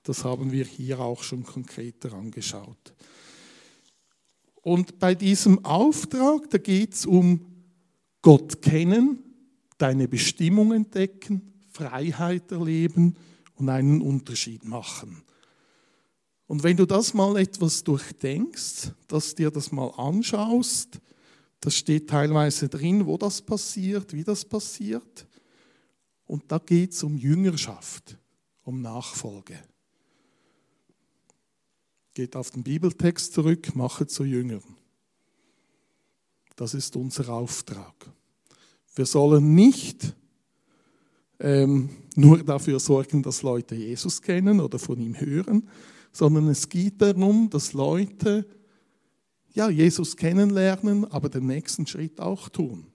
Das 0.03 0.23
haben 0.23 0.51
wir 0.51 0.65
hier 0.65 0.99
auch 0.99 1.23
schon 1.23 1.43
konkreter 1.43 2.13
angeschaut. 2.13 2.93
Und 4.61 4.99
bei 4.99 5.13
diesem 5.15 5.63
Auftrag, 5.65 6.49
da 6.49 6.57
geht 6.57 6.93
es 6.93 7.05
um 7.05 7.45
Gott 8.21 8.61
kennen, 8.61 9.19
deine 9.77 10.07
Bestimmung 10.07 10.71
entdecken, 10.71 11.53
Freiheit 11.71 12.51
erleben 12.51 13.17
und 13.55 13.67
einen 13.67 14.01
Unterschied 14.01 14.63
machen. 14.63 15.23
Und 16.47 16.63
wenn 16.63 16.77
du 16.77 16.85
das 16.85 17.13
mal 17.13 17.37
etwas 17.37 17.83
durchdenkst, 17.83 18.91
dass 19.07 19.35
dir 19.35 19.49
das 19.49 19.71
mal 19.71 19.89
anschaust, 19.97 20.99
das 21.59 21.75
steht 21.75 22.09
teilweise 22.09 22.67
drin, 22.67 23.05
wo 23.05 23.17
das 23.17 23.41
passiert, 23.41 24.13
wie 24.13 24.23
das 24.23 24.43
passiert. 24.43 25.27
Und 26.25 26.51
da 26.51 26.57
geht 26.57 26.91
es 26.91 27.03
um 27.03 27.17
Jüngerschaft, 27.17 28.17
um 28.63 28.81
Nachfolge. 28.81 29.59
Geht 32.13 32.35
auf 32.35 32.51
den 32.51 32.63
Bibeltext 32.63 33.33
zurück, 33.33 33.75
mache 33.75 34.05
zu 34.07 34.23
Jüngern. 34.23 34.63
Das 36.55 36.73
ist 36.73 36.95
unser 36.95 37.29
Auftrag. 37.29 38.11
Wir 38.95 39.05
sollen 39.05 39.55
nicht 39.55 40.13
ähm, 41.39 41.89
nur 42.15 42.43
dafür 42.43 42.79
sorgen, 42.79 43.23
dass 43.23 43.41
Leute 43.41 43.75
Jesus 43.75 44.21
kennen 44.21 44.59
oder 44.59 44.77
von 44.77 44.99
ihm 44.99 45.19
hören, 45.19 45.67
sondern 46.13 46.47
es 46.47 46.69
geht 46.69 47.01
darum, 47.01 47.49
dass 47.49 47.73
Leute 47.73 48.47
ja, 49.53 49.69
Jesus 49.69 50.15
kennenlernen, 50.15 51.05
aber 51.05 51.29
den 51.29 51.47
nächsten 51.47 51.85
Schritt 51.85 52.19
auch 52.19 52.49
tun. 52.49 52.87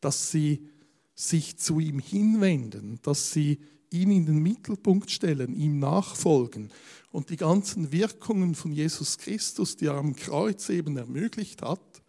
Dass 0.00 0.30
sie 0.30 0.66
sich 1.14 1.58
zu 1.58 1.80
ihm 1.80 1.98
hinwenden, 1.98 2.98
dass 3.02 3.32
sie 3.32 3.60
ihn 3.90 4.10
in 4.10 4.26
den 4.26 4.42
Mittelpunkt 4.42 5.10
stellen, 5.10 5.54
ihm 5.54 5.78
nachfolgen 5.78 6.70
und 7.10 7.30
die 7.30 7.36
ganzen 7.36 7.92
Wirkungen 7.92 8.54
von 8.54 8.72
Jesus 8.72 9.18
Christus, 9.18 9.76
die 9.76 9.86
er 9.86 9.94
am 9.94 10.14
Kreuz 10.14 10.68
eben 10.68 10.96
ermöglicht 10.96 11.62
hat, 11.62 12.02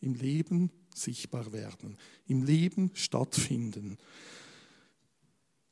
im 0.00 0.14
Leben 0.14 0.70
sichtbar 0.94 1.52
werden, 1.52 1.96
im 2.26 2.42
Leben 2.42 2.90
stattfinden. 2.94 3.98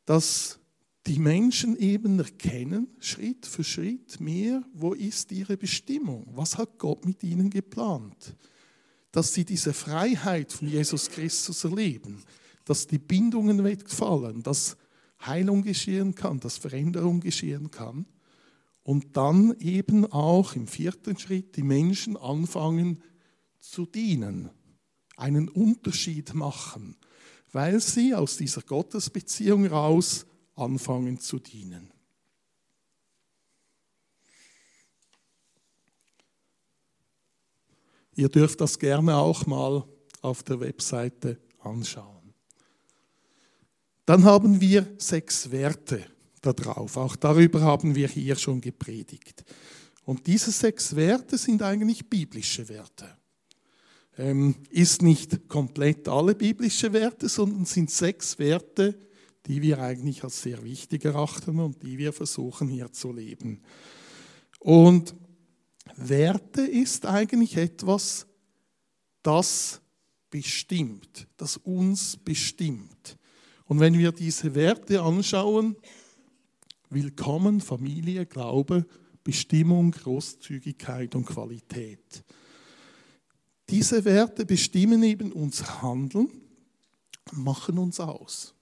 Dass 0.05 0.59
die 1.07 1.21
Menschen 1.21 1.77
eben 1.77 2.19
erkennen, 2.19 2.89
Schritt 2.99 3.47
für 3.47 3.63
Schritt 3.63 4.21
mehr, 4.21 4.63
wo 4.73 4.93
ist 4.93 5.31
ihre 5.31 5.57
Bestimmung, 5.57 6.27
was 6.35 6.59
hat 6.59 6.79
Gott 6.79 7.05
mit 7.05 7.23
ihnen 7.23 7.49
geplant, 7.49 8.35
dass 9.13 9.33
sie 9.33 9.45
diese 9.45 9.73
Freiheit 9.73 10.53
von 10.53 10.67
Jesus 10.69 11.09
Christus 11.09 11.65
erleben, 11.65 12.25
dass 12.65 12.89
die 12.89 12.99
Bindungen 12.99 13.63
wegfallen, 13.63 14.43
dass 14.43 14.77
Heilung 15.25 15.63
geschehen 15.63 16.15
kann, 16.15 16.41
dass 16.41 16.59
Veränderung 16.59 17.21
geschehen 17.21 17.71
kann. 17.71 18.07
Und 18.83 19.17
dann 19.17 19.57
eben 19.59 20.05
auch 20.13 20.55
im 20.55 20.69
vierten 20.69 21.19
Schritt 21.19 21.57
die 21.57 21.63
Menschen 21.63 22.17
anfangen 22.17 23.03
zu 23.59 23.87
dienen, 23.87 24.51
einen 25.17 25.49
Unterschied 25.49 26.35
machen, 26.35 26.97
weil 27.53 27.81
sie 27.81 28.15
aus 28.15 28.37
dieser 28.37 28.63
Gottesbeziehung 28.63 29.67
raus 29.67 30.27
anfangen 30.57 31.21
zu 31.21 31.39
dienen. 31.39 31.93
Ihr 38.15 38.31
dürft 38.31 38.61
das 38.63 38.79
gerne 38.79 39.17
auch 39.17 39.47
mal 39.47 39.85
auf 40.23 40.43
der 40.43 40.59
Webseite 40.61 41.39
anschauen. 41.59 42.35
Dann 44.07 44.25
haben 44.25 44.61
wir 44.61 44.87
sechs 44.99 45.51
Werte 45.51 46.07
da 46.41 46.53
drauf. 46.53 46.97
Auch 46.97 47.17
darüber 47.17 47.61
haben 47.61 47.95
wir 47.95 48.09
hier 48.09 48.37
schon 48.37 48.61
gepredigt. 48.61 49.45
Und 50.05 50.27
diese 50.27 50.53
sechs 50.53 50.97
Werte 50.97 51.37
sind 51.37 51.63
eigentlich 51.63 52.09
biblische 52.09 52.69
Werte. 52.69 53.19
Ähm, 54.17 54.55
ist 54.71 55.03
nicht 55.03 55.49
komplett 55.49 56.09
alle 56.09 56.35
biblische 56.35 56.93
Werte, 56.93 57.29
sondern 57.29 57.67
sind 57.67 57.91
sechs 57.91 58.39
Werte, 58.39 58.99
die 59.47 59.63
wir 59.63 59.81
eigentlich 59.81 60.25
als 60.25 60.43
sehr 60.43 60.63
wichtig 60.65 61.05
erachten 61.05 61.59
und 61.61 61.83
die 61.83 61.99
wir 61.99 62.13
versuchen 62.13 62.69
hier 62.69 62.93
zu 62.93 63.13
leben. 63.13 63.63
Und 64.59 65.15
Werte 65.97 66.63
ist 66.63 67.07
eigentlich 67.07 67.57
etwas, 67.57 68.27
das 69.23 69.81
bestimmt, 70.31 71.29
das 71.37 71.57
uns 71.57 72.17
bestimmt. 72.17 73.17
Und 73.67 73.81
wenn 73.81 73.97
wir 73.99 74.13
diese 74.13 74.55
Werte 74.55 75.03
anschauen, 75.03 75.77
Willkommen, 76.89 77.61
Familie, 77.61 78.27
Glaube, 78.27 78.87
Bestimmung, 79.25 79.91
Großzügigkeit 79.91 81.17
und 81.17 81.27
Qualität. 81.27 82.25
Diese 83.69 84.05
Werte 84.05 84.47
bestimmen 84.47 85.03
eben 85.03 85.33
unser 85.33 85.83
Handeln, 85.83 86.29
machen 87.33 87.79
uns 87.79 87.99
aus. 87.99 88.55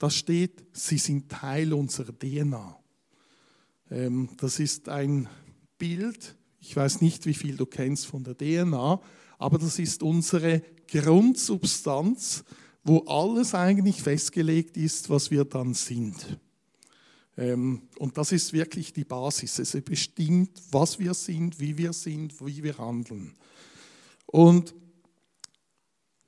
Da 0.00 0.08
steht, 0.08 0.64
sie 0.72 0.96
sind 0.96 1.28
Teil 1.28 1.74
unserer 1.74 2.18
DNA. 2.18 2.80
Ähm, 3.90 4.30
das 4.38 4.58
ist 4.58 4.88
ein 4.88 5.28
Bild, 5.76 6.38
ich 6.58 6.74
weiß 6.74 7.02
nicht, 7.02 7.26
wie 7.26 7.34
viel 7.34 7.54
du 7.58 7.66
kennst 7.66 8.06
von 8.06 8.24
der 8.24 8.34
DNA, 8.34 8.98
aber 9.36 9.58
das 9.58 9.78
ist 9.78 10.02
unsere 10.02 10.62
Grundsubstanz, 10.90 12.44
wo 12.82 13.00
alles 13.00 13.54
eigentlich 13.54 14.02
festgelegt 14.02 14.78
ist, 14.78 15.10
was 15.10 15.30
wir 15.30 15.44
dann 15.44 15.74
sind. 15.74 16.38
Ähm, 17.36 17.82
und 17.98 18.16
das 18.16 18.32
ist 18.32 18.54
wirklich 18.54 18.94
die 18.94 19.04
Basis. 19.04 19.58
Es 19.58 19.72
bestimmt, 19.82 20.62
was 20.70 20.98
wir 20.98 21.12
sind, 21.12 21.60
wie 21.60 21.76
wir 21.76 21.92
sind, 21.92 22.40
wie 22.40 22.62
wir 22.62 22.78
handeln. 22.78 23.36
Und 24.24 24.74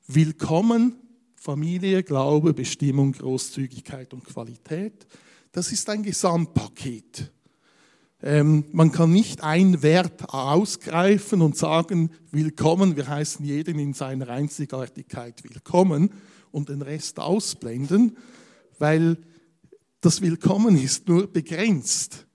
willkommen 0.07 1.02
Familie, 1.43 2.05
Glaube, 2.05 2.55
Bestimmung, 2.55 3.11
Großzügigkeit 3.11 4.15
und 4.15 4.25
Qualität. 4.25 5.09
Das 5.51 5.73
ist 5.73 5.91
ein 5.91 6.05
Gesamtpaket. 6.05 7.33
Ähm, 8.23 8.67
man 8.71 8.93
kann 8.93 9.11
nicht 9.11 9.43
einen 9.43 9.83
Wert 9.83 10.33
ausgreifen 10.33 11.43
und 11.43 11.57
sagen, 11.57 12.13
willkommen, 12.31 12.95
wir 12.95 13.09
heißen 13.09 13.45
jeden 13.45 13.81
in 13.81 13.93
seiner 13.93 14.29
Einzigartigkeit 14.29 15.43
willkommen 15.43 16.11
und 16.53 16.69
den 16.69 16.81
Rest 16.81 17.19
ausblenden, 17.19 18.17
weil 18.79 19.19
das 20.01 20.23
Willkommen 20.23 20.77
ist 20.77 21.09
nur 21.09 21.27
begrenzt. 21.27 22.29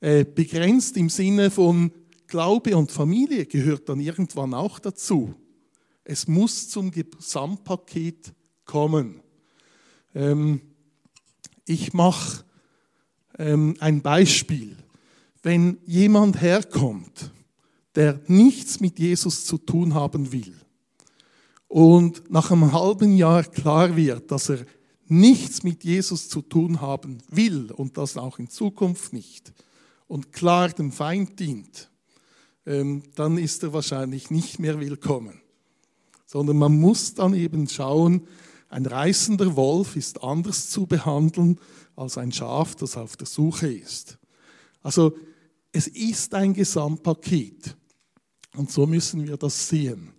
Äh, 0.00 0.26
begrenzt 0.26 0.98
im 0.98 1.08
Sinne 1.08 1.50
von 1.50 1.90
Glaube 2.26 2.76
und 2.76 2.92
Familie 2.92 3.46
gehört 3.46 3.88
dann 3.88 4.00
irgendwann 4.00 4.52
auch 4.52 4.78
dazu. 4.78 5.34
Es 6.04 6.28
muss 6.28 6.68
zum 6.68 6.90
Gesamtpaket 6.90 8.34
kommen. 8.64 9.20
Ähm, 10.14 10.60
ich 11.64 11.92
mache 11.92 12.44
ähm, 13.38 13.76
ein 13.80 14.02
Beispiel. 14.02 14.76
Wenn 15.42 15.78
jemand 15.86 16.40
herkommt, 16.40 17.30
der 17.94 18.20
nichts 18.26 18.80
mit 18.80 18.98
Jesus 18.98 19.44
zu 19.44 19.58
tun 19.58 19.94
haben 19.94 20.32
will 20.32 20.54
und 21.68 22.30
nach 22.30 22.50
einem 22.50 22.72
halben 22.72 23.16
Jahr 23.16 23.44
klar 23.44 23.96
wird, 23.96 24.30
dass 24.30 24.48
er 24.48 24.64
nichts 25.06 25.62
mit 25.62 25.84
Jesus 25.84 26.28
zu 26.28 26.40
tun 26.42 26.80
haben 26.80 27.18
will 27.28 27.70
und 27.72 27.98
das 27.98 28.16
auch 28.16 28.38
in 28.38 28.48
Zukunft 28.48 29.12
nicht 29.12 29.52
und 30.06 30.32
klar 30.32 30.68
dem 30.70 30.92
Feind 30.92 31.38
dient, 31.38 31.90
ähm, 32.66 33.02
dann 33.14 33.38
ist 33.38 33.62
er 33.62 33.72
wahrscheinlich 33.72 34.30
nicht 34.30 34.58
mehr 34.58 34.80
willkommen. 34.80 35.40
Sondern 36.26 36.56
man 36.56 36.78
muss 36.78 37.14
dann 37.14 37.34
eben 37.34 37.68
schauen, 37.68 38.26
ein 38.72 38.86
reißender 38.86 39.54
Wolf 39.54 39.96
ist 39.96 40.22
anders 40.22 40.70
zu 40.70 40.86
behandeln 40.86 41.60
als 41.94 42.16
ein 42.16 42.32
Schaf, 42.32 42.74
das 42.74 42.96
auf 42.96 43.18
der 43.18 43.26
Suche 43.26 43.70
ist. 43.70 44.18
Also 44.82 45.14
es 45.72 45.88
ist 45.88 46.34
ein 46.34 46.54
Gesamtpaket. 46.54 47.76
Und 48.56 48.70
so 48.70 48.86
müssen 48.86 49.26
wir 49.26 49.36
das 49.36 49.68
sehen. 49.68 50.14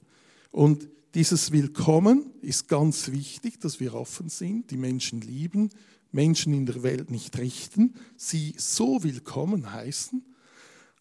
Und 0.52 0.88
dieses 1.16 1.52
Willkommen 1.52 2.32
ist 2.42 2.68
ganz 2.68 3.12
wichtig, 3.12 3.60
dass 3.60 3.80
wir 3.80 3.96
offen 3.96 4.30
sind, 4.30 4.70
die 4.70 4.78
Menschen 4.78 5.22
lieben, 5.22 5.70
Menschen 6.12 6.54
in 6.54 6.68
der 6.68 6.84
Welt 6.84 7.10
nicht 7.10 7.38
richten, 7.40 7.96
sie 8.16 8.54
so 8.58 9.04
willkommen 9.04 9.72
heißen. 9.72 10.24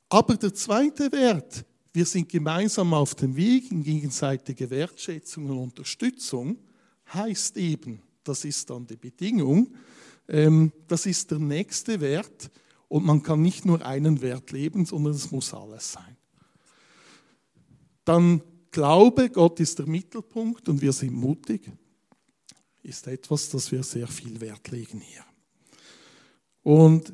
Aber 0.09 0.37
der 0.37 0.55
zweite 0.55 1.13
Wert, 1.13 1.67
wir 1.93 2.07
sind 2.07 2.31
gemeinsam 2.31 2.95
auf 2.95 3.15
dem 3.15 3.37
Weg 3.37 3.71
in 3.71 3.83
gegenseitige 3.83 4.71
Wertschätzung 4.71 5.51
und 5.51 5.59
Unterstützung, 5.59 6.57
heißt 7.15 7.57
eben, 7.57 8.03
das 8.25 8.45
ist 8.45 8.71
dann 8.71 8.87
die 8.87 8.97
Bedingung, 8.97 9.75
ähm, 10.29 10.73
das 10.89 11.07
ist 11.07 11.31
der 11.31 11.39
nächste 11.39 12.01
Wert 12.01 12.51
und 12.89 13.05
man 13.05 13.23
kann 13.23 13.43
nicht 13.43 13.65
nur 13.65 13.85
einen 13.85 14.21
Wert 14.23 14.53
leben, 14.53 14.87
sondern 14.87 15.15
es 15.15 15.31
muss 15.31 15.53
alles 15.53 15.93
sein. 15.93 16.17
Dann 18.05 18.43
Glaube, 18.73 19.29
Gott 19.29 19.61
ist 19.61 19.79
der 19.79 19.87
Mittelpunkt 19.87 20.67
und 20.67 20.81
wir 20.81 20.95
sind 20.95 21.13
mutig, 21.13 21.71
ist 22.83 23.07
etwas, 23.07 23.51
das 23.51 23.71
wir 23.71 23.83
sehr 23.83 24.09
viel 24.09 24.41
Wert 24.41 24.67
legen 24.71 24.99
hier. 24.99 25.25
Und 26.63 27.13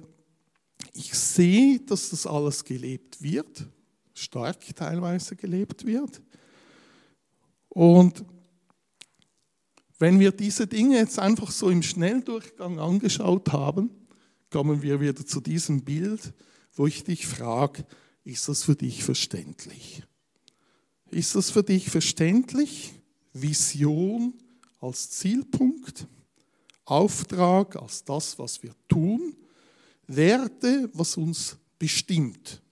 ich 0.93 1.13
sehe, 1.13 1.81
dass 1.81 2.11
das 2.11 2.29
alles 2.29 2.65
gelebt 2.65 3.21
wird, 3.21 3.67
stark 4.15 4.61
teilweise 4.77 5.35
gelebt 5.35 5.85
wird. 5.85 6.23
Und 7.71 8.25
wenn 9.99 10.21
wir 10.21 10.33
diese 10.33 10.67
Dinge 10.67 10.97
jetzt 10.97 11.19
einfach 11.19 11.51
so 11.51 11.71
im 11.71 11.83
Schnelldurchgang 11.83 12.79
angeschaut 12.79 13.53
haben, 13.53 13.91
kommen 14.51 14.83
wir 14.83 15.01
wieder 15.01 15.27
zu 15.27 15.41
diesem 15.41 15.83
Bild, 15.83 16.33
wo 16.73 16.87
ich 16.87 17.05
dich 17.05 17.27
frage, 17.27 17.85
ist 18.25 18.49
das 18.49 18.63
für 18.63 18.77
dich 18.77 19.03
verständlich? 19.03 20.03
Ist 21.11 21.35
das 21.35 21.51
für 21.51 21.63
dich 21.63 21.91
verständlich? 21.91 22.93
Vision 23.33 24.35
als 24.81 25.11
Zielpunkt, 25.11 26.07
Auftrag 26.85 27.77
als 27.77 28.05
das, 28.05 28.39
was 28.39 28.63
wir 28.63 28.75
tun, 28.89 29.35
Werte, 30.07 30.91
was 30.93 31.17
uns 31.17 31.57
bestimmt, 31.79 32.63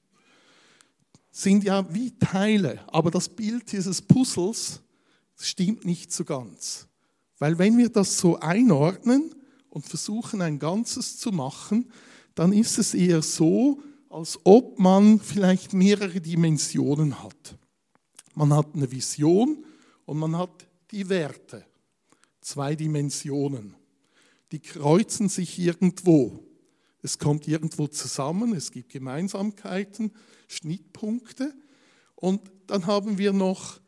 sind 1.30 1.64
ja 1.64 1.92
wie 1.92 2.16
Teile, 2.18 2.82
aber 2.92 3.10
das 3.10 3.28
Bild 3.28 3.70
dieses 3.70 4.00
Puzzles 4.00 4.80
stimmt 5.38 5.84
nicht 5.84 6.12
so 6.12 6.24
ganz. 6.24 6.88
Weil 7.38 7.59
wenn 7.59 7.77
wir 7.77 7.88
das 7.88 8.18
so 8.18 8.38
einordnen 8.38 9.35
und 9.68 9.87
versuchen 9.87 10.40
ein 10.40 10.59
Ganzes 10.59 11.18
zu 11.18 11.33
machen, 11.33 11.90
dann 12.35 12.53
ist 12.53 12.79
es 12.79 12.94
eher 12.94 13.22
so, 13.22 13.81
als 14.09 14.38
ob 14.44 14.79
man 14.79 15.20
vielleicht 15.20 15.72
mehrere 15.72 16.20
Dimensionen 16.20 17.22
hat. 17.22 17.59
Man 18.35 18.53
hat 18.53 18.75
eine 18.75 18.90
Vision 18.90 19.64
und 20.05 20.18
man 20.18 20.37
hat 20.37 20.66
die 20.90 21.09
Werte. 21.09 21.64
Zwei 22.40 22.77
Dimensionen. 22.77 23.75
Die 24.53 24.61
kreuzen 24.61 25.29
sich 25.29 25.59
irgendwo. 25.59 26.44
Es 27.03 27.18
kommt 27.18 27.49
irgendwo 27.49 27.87
zusammen, 27.88 28.55
es 28.55 28.70
gibt 28.70 28.90
Gemeinsamkeiten, 28.90 30.12
Schnittpunkte. 30.49 31.55
Und 32.14 32.40
dann 32.66 32.87
haben 32.87 33.18
wir 33.18 33.33
noch 33.33 33.81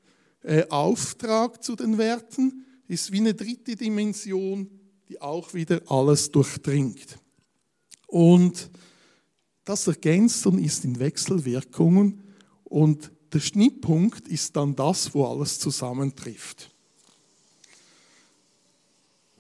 äh, 0.43 0.69
Auftrag 0.69 1.63
zu 1.63 1.77
den 1.77 1.99
Werten, 1.99 2.65
ist 2.89 3.13
wie 3.13 3.19
eine 3.19 3.35
dritte 3.35 3.77
Dimension 3.77 4.69
die 5.09 5.21
auch 5.21 5.55
wieder 5.55 5.81
alles 5.87 6.31
durchdringt. 6.31 7.19
Und 8.07 8.71
das 9.65 9.87
ergänzt 9.87 10.47
und 10.47 10.59
ist 10.59 10.85
in 10.85 10.99
Wechselwirkungen 10.99 12.23
und 12.65 13.11
der 13.33 13.41
Schnittpunkt 13.41 14.29
ist 14.29 14.57
dann 14.57 14.75
das, 14.75 15.15
wo 15.15 15.27
alles 15.27 15.59
zusammentrifft. 15.59 16.71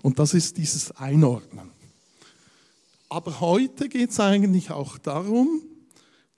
Und 0.02 0.18
das 0.18 0.34
ist 0.34 0.56
dieses 0.58 0.92
Einordnen. 0.92 1.70
Aber 3.08 3.40
heute 3.40 3.88
geht 3.88 4.10
es 4.10 4.20
eigentlich 4.20 4.70
auch 4.70 4.98
darum, 4.98 5.62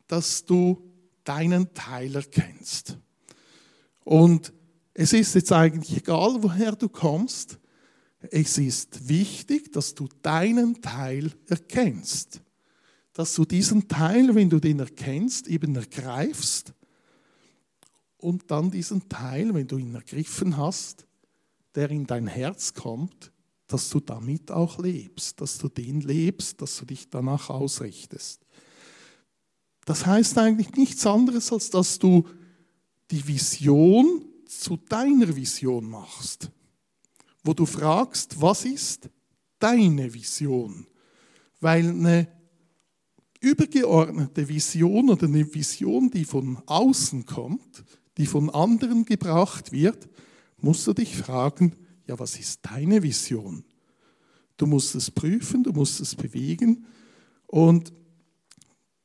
dass 0.06 0.44
du 0.44 0.80
deinen 1.24 1.74
Teil 1.74 2.14
erkennst. 2.14 2.96
Und 4.04 4.52
es 4.94 5.12
ist 5.12 5.34
jetzt 5.34 5.52
eigentlich 5.52 5.96
egal, 5.96 6.42
woher 6.42 6.72
du 6.72 6.88
kommst, 6.88 7.58
es 8.30 8.58
ist 8.58 9.08
wichtig, 9.08 9.72
dass 9.72 9.94
du 9.94 10.08
deinen 10.22 10.82
Teil 10.82 11.32
erkennst. 11.48 12.42
Dass 13.12 13.34
du 13.34 13.44
diesen 13.44 13.88
Teil, 13.88 14.34
wenn 14.34 14.50
du 14.50 14.60
den 14.60 14.80
erkennst, 14.80 15.48
eben 15.48 15.74
ergreifst 15.74 16.74
und 18.18 18.50
dann 18.50 18.70
diesen 18.70 19.08
Teil, 19.08 19.54
wenn 19.54 19.66
du 19.66 19.78
ihn 19.78 19.94
ergriffen 19.94 20.56
hast, 20.56 21.06
der 21.74 21.90
in 21.90 22.06
dein 22.06 22.26
Herz 22.26 22.74
kommt, 22.74 23.32
dass 23.66 23.88
du 23.88 24.00
damit 24.00 24.50
auch 24.50 24.78
lebst, 24.78 25.40
dass 25.40 25.58
du 25.58 25.68
den 25.68 26.00
lebst, 26.00 26.60
dass 26.60 26.76
du 26.78 26.84
dich 26.84 27.08
danach 27.08 27.50
ausrichtest. 27.50 28.44
Das 29.86 30.06
heißt 30.06 30.36
eigentlich 30.38 30.72
nichts 30.72 31.06
anderes, 31.06 31.52
als 31.52 31.70
dass 31.70 31.98
du 31.98 32.28
die 33.10 33.26
Vision 33.26 34.24
zu 34.60 34.76
deiner 34.76 35.34
Vision 35.34 35.88
machst 35.88 36.50
wo 37.42 37.54
du 37.54 37.66
fragst, 37.66 38.40
was 38.40 38.64
ist 38.64 39.08
deine 39.58 40.12
Vision? 40.12 40.86
Weil 41.60 41.88
eine 41.88 42.28
übergeordnete 43.40 44.48
Vision 44.48 45.10
oder 45.10 45.26
eine 45.26 45.52
Vision, 45.54 46.10
die 46.10 46.24
von 46.24 46.58
außen 46.66 47.24
kommt, 47.26 47.84
die 48.16 48.26
von 48.26 48.50
anderen 48.50 49.04
gebracht 49.04 49.72
wird, 49.72 50.08
musst 50.58 50.86
du 50.86 50.92
dich 50.92 51.16
fragen, 51.16 51.74
ja, 52.06 52.18
was 52.18 52.38
ist 52.38 52.60
deine 52.62 53.02
Vision? 53.02 53.64
Du 54.56 54.66
musst 54.66 54.94
es 54.94 55.10
prüfen, 55.10 55.62
du 55.62 55.72
musst 55.72 56.00
es 56.00 56.14
bewegen 56.14 56.84
und 57.46 57.92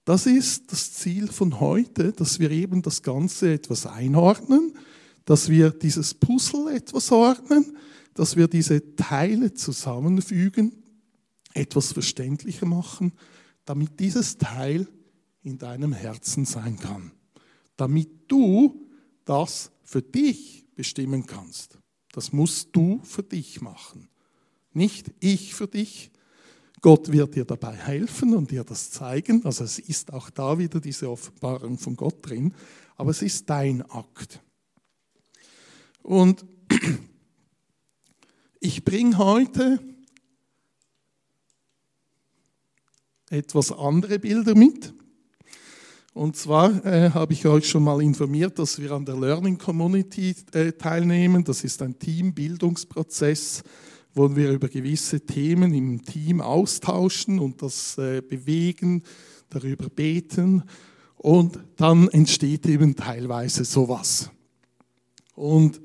das 0.04 0.26
ist 0.26 0.72
das 0.72 0.94
Ziel 0.94 1.28
von 1.30 1.60
heute, 1.60 2.12
dass 2.12 2.40
wir 2.40 2.52
eben 2.52 2.82
das 2.82 3.02
Ganze 3.02 3.54
etwas 3.54 3.88
einordnen, 3.88 4.78
dass 5.26 5.50
wir 5.50 5.72
dieses 5.72 6.14
Puzzle 6.14 6.76
etwas 6.76 7.12
ordnen, 7.12 7.78
dass 8.14 8.36
wir 8.36 8.48
diese 8.48 8.96
Teile 8.96 9.54
zusammenfügen, 9.54 10.72
etwas 11.54 11.92
verständlicher 11.92 12.66
machen, 12.66 13.12
damit 13.66 14.00
dieses 14.00 14.38
Teil 14.38 14.88
in 15.42 15.58
deinem 15.58 15.94
Herzen 15.94 16.46
sein 16.46 16.78
kann. 16.78 17.12
Damit 17.78 18.10
du 18.28 18.88
das 19.26 19.72
für 19.84 20.02
dich 20.02 20.66
bestimmen 20.76 21.26
kannst. 21.26 21.78
Das 22.12 22.32
musst 22.32 22.70
du 22.74 23.02
für 23.04 23.24
dich 23.24 23.62
machen. 23.62 24.10
Nicht 24.74 25.12
ich 25.20 25.54
für 25.54 25.68
dich. 25.68 26.12
Gott 26.82 27.12
wird 27.12 27.36
dir 27.36 27.46
dabei 27.46 27.74
helfen 27.74 28.36
und 28.36 28.52
dir 28.52 28.64
das 28.64 28.92
zeigen. 28.92 29.44
Also 29.46 29.64
es 29.64 29.80
ist 29.80 30.14
auch 30.14 30.30
da 30.30 30.58
wieder 30.58 30.80
diese 30.80 31.10
Offenbarung 31.10 31.78
von 31.78 31.96
Gott 31.96 32.18
drin. 32.22 32.54
Aber 32.96 33.12
es 33.12 33.22
ist 33.22 33.50
dein 33.50 33.82
Akt. 33.90 34.42
Und 36.06 36.46
ich 38.60 38.86
bringe 38.86 39.18
heute 39.18 39.80
etwas 43.32 43.72
andere 43.72 44.20
Bilder 44.20 44.54
mit. 44.54 44.94
Und 46.14 46.38
zwar 46.38 46.86
äh, 46.86 47.10
habe 47.10 47.34
ich 47.34 47.48
euch 47.48 47.68
schon 47.68 47.84
mal 47.84 48.04
informiert, 48.04 48.60
dass 48.60 48.80
wir 48.80 48.92
an 48.92 49.04
der 49.04 49.18
Learning 49.18 49.58
Community 49.58 50.36
äh, 50.52 50.74
teilnehmen. 50.74 51.44
Das 51.44 51.64
ist 51.64 51.82
ein 51.82 51.98
Teambildungsprozess, 51.98 53.64
wo 54.14 54.36
wir 54.36 54.52
über 54.52 54.68
gewisse 54.70 55.22
Themen 55.22 55.74
im 55.74 56.06
Team 56.06 56.40
austauschen 56.40 57.40
und 57.40 57.64
das 57.64 57.98
äh, 57.98 58.22
bewegen, 58.22 59.02
darüber 59.50 59.90
beten. 59.90 60.66
Und 61.18 61.58
dann 61.78 62.10
entsteht 62.10 62.68
eben 62.68 62.96
teilweise 62.96 63.66
sowas. 63.66 64.30
Und 65.34 65.82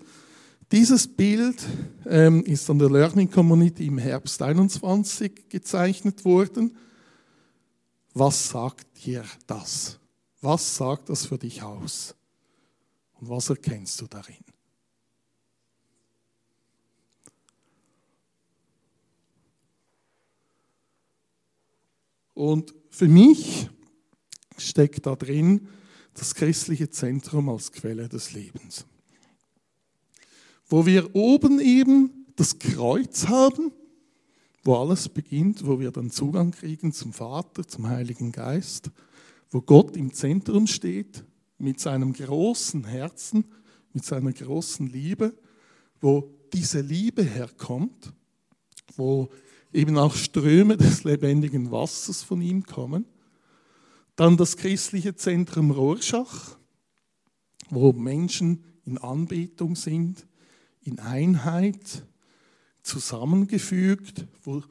dieses 0.73 1.09
Bild 1.09 1.67
ähm, 2.07 2.45
ist 2.45 2.71
an 2.71 2.79
der 2.79 2.91
Learning 2.91 3.31
Community 3.31 3.87
im 3.87 3.99
Herbst 3.99 4.41
21 4.41 5.49
gezeichnet 5.49 6.25
worden. 6.25 6.77
Was 8.15 8.51
sagt 8.51 9.05
dir 9.05 9.25
das? 9.47 9.99
Was 10.41 10.77
sagt 10.77 11.09
das 11.09 11.27
für 11.27 11.39
dich 11.39 11.63
aus? 11.63 12.15
Und 13.15 13.29
was 13.29 13.51
erkennst 13.51 14.01
du 14.01 14.07
darin? 14.07 14.37
Und 22.35 22.75
für 22.89 23.09
mich 23.09 23.69
steckt 24.57 25.05
da 25.05 25.15
drin 25.17 25.69
das 26.15 26.35
christliche 26.35 26.89
Zentrum 26.89 27.49
als 27.49 27.71
Quelle 27.71 28.09
des 28.09 28.33
Lebens 28.33 28.87
wo 30.71 30.87
wir 30.87 31.15
oben 31.15 31.61
eben 31.61 32.27
das 32.37 32.59
Kreuz 32.59 33.27
haben, 33.27 33.73
wo 34.63 34.77
alles 34.77 35.09
beginnt, 35.09 35.67
wo 35.67 35.81
wir 35.81 35.91
dann 35.91 36.11
Zugang 36.11 36.53
kriegen 36.53 36.93
zum 36.93 37.13
Vater, 37.13 37.67
zum 37.67 37.89
Heiligen 37.89 38.31
Geist, 38.31 38.91
wo 39.51 39.61
Gott 39.61 39.97
im 39.97 40.15
Zentrum 40.15 40.67
steht 40.67 41.25
mit 41.59 41.81
seinem 41.81 42.13
großen 42.13 42.85
Herzen, 42.85 43.45
mit 43.93 44.05
seiner 44.05 44.33
großen 44.33 44.87
Liebe, 44.87 45.35
wo 46.01 46.31
diese 46.53 46.81
Liebe 46.81 47.25
herkommt, 47.25 48.13
wo 48.97 49.29
eben 49.73 49.99
auch 49.99 50.15
Ströme 50.15 50.77
des 50.77 51.05
lebendigen 51.05 51.71
Wassers 51.71 52.23
von 52.23 52.41
ihm 52.41 52.65
kommen. 52.65 53.07
Dann 54.15 54.37
das 54.37 54.57
christliche 54.57 55.17
Zentrum 55.17 55.73
Rorschach, 55.73 56.57
wo 57.71 57.93
Menschen 57.93 58.65
in 58.85 58.99
Anbetung 58.99 59.75
sind, 59.75 60.27
in 60.83 60.99
Einheit 60.99 62.05
zusammengefügt, 62.83 64.27
wo 64.43 64.63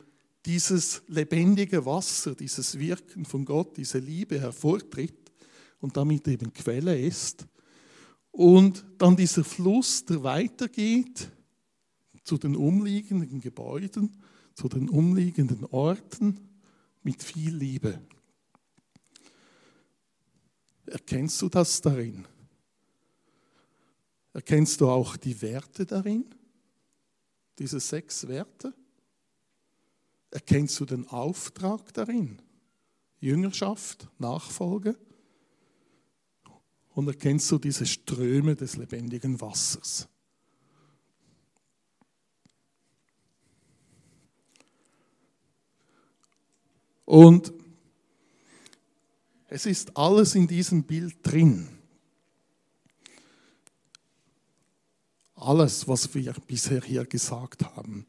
dieses 0.46 1.04
lebendige 1.08 1.86
Wasser, 1.86 2.36
dieses 2.36 2.80
Wirken 2.80 3.26
von 3.26 3.46
Gott, 3.46 3.78
diese 3.78 4.00
Liebe 4.00 4.40
hervortritt 4.40 5.32
und 5.80 5.98
damit 5.98 6.28
eben 6.28 6.54
Quelle 6.54 7.00
ist. 7.00 7.46
Und 8.32 8.86
dann 8.98 9.16
dieser 9.16 9.44
Fluss, 9.44 10.06
der 10.06 10.24
weitergeht 10.24 11.30
zu 12.24 12.38
den 12.38 12.56
umliegenden 12.56 13.42
Gebäuden, 13.42 14.22
zu 14.54 14.70
den 14.70 14.90
umliegenden 14.90 15.66
Orten 15.66 16.40
mit 17.04 17.24
viel 17.24 17.56
Liebe. 17.56 18.02
Erkennst 20.86 21.42
du 21.42 21.50
das 21.50 21.82
darin? 21.82 22.26
Erkennst 24.34 24.80
du 24.82 24.90
auch 24.90 25.18
die 25.18 25.42
Werte 25.42 25.86
darin? 25.86 26.26
Diese 27.58 27.80
sechs 27.80 28.28
Werte? 28.28 28.74
Erkennst 30.32 30.80
du 30.80 30.86
den 30.86 31.08
Auftrag 31.08 31.94
darin? 31.94 32.42
Jüngerschaft, 33.20 34.08
Nachfolge? 34.20 34.96
Und 36.94 37.08
erkennst 37.08 37.50
du 37.52 37.58
diese 37.58 37.86
Ströme 37.86 38.56
des 38.56 38.78
lebendigen 38.78 39.40
Wassers? 39.42 40.08
Und 47.06 47.52
es 49.48 49.66
ist 49.66 49.98
alles 49.98 50.36
in 50.36 50.46
diesem 50.46 50.84
Bild 50.84 51.18
drin. 51.24 51.79
Alles, 55.42 55.88
was 55.88 56.14
wir 56.14 56.34
bisher 56.48 56.82
hier 56.82 57.06
gesagt 57.06 57.64
haben. 57.76 58.06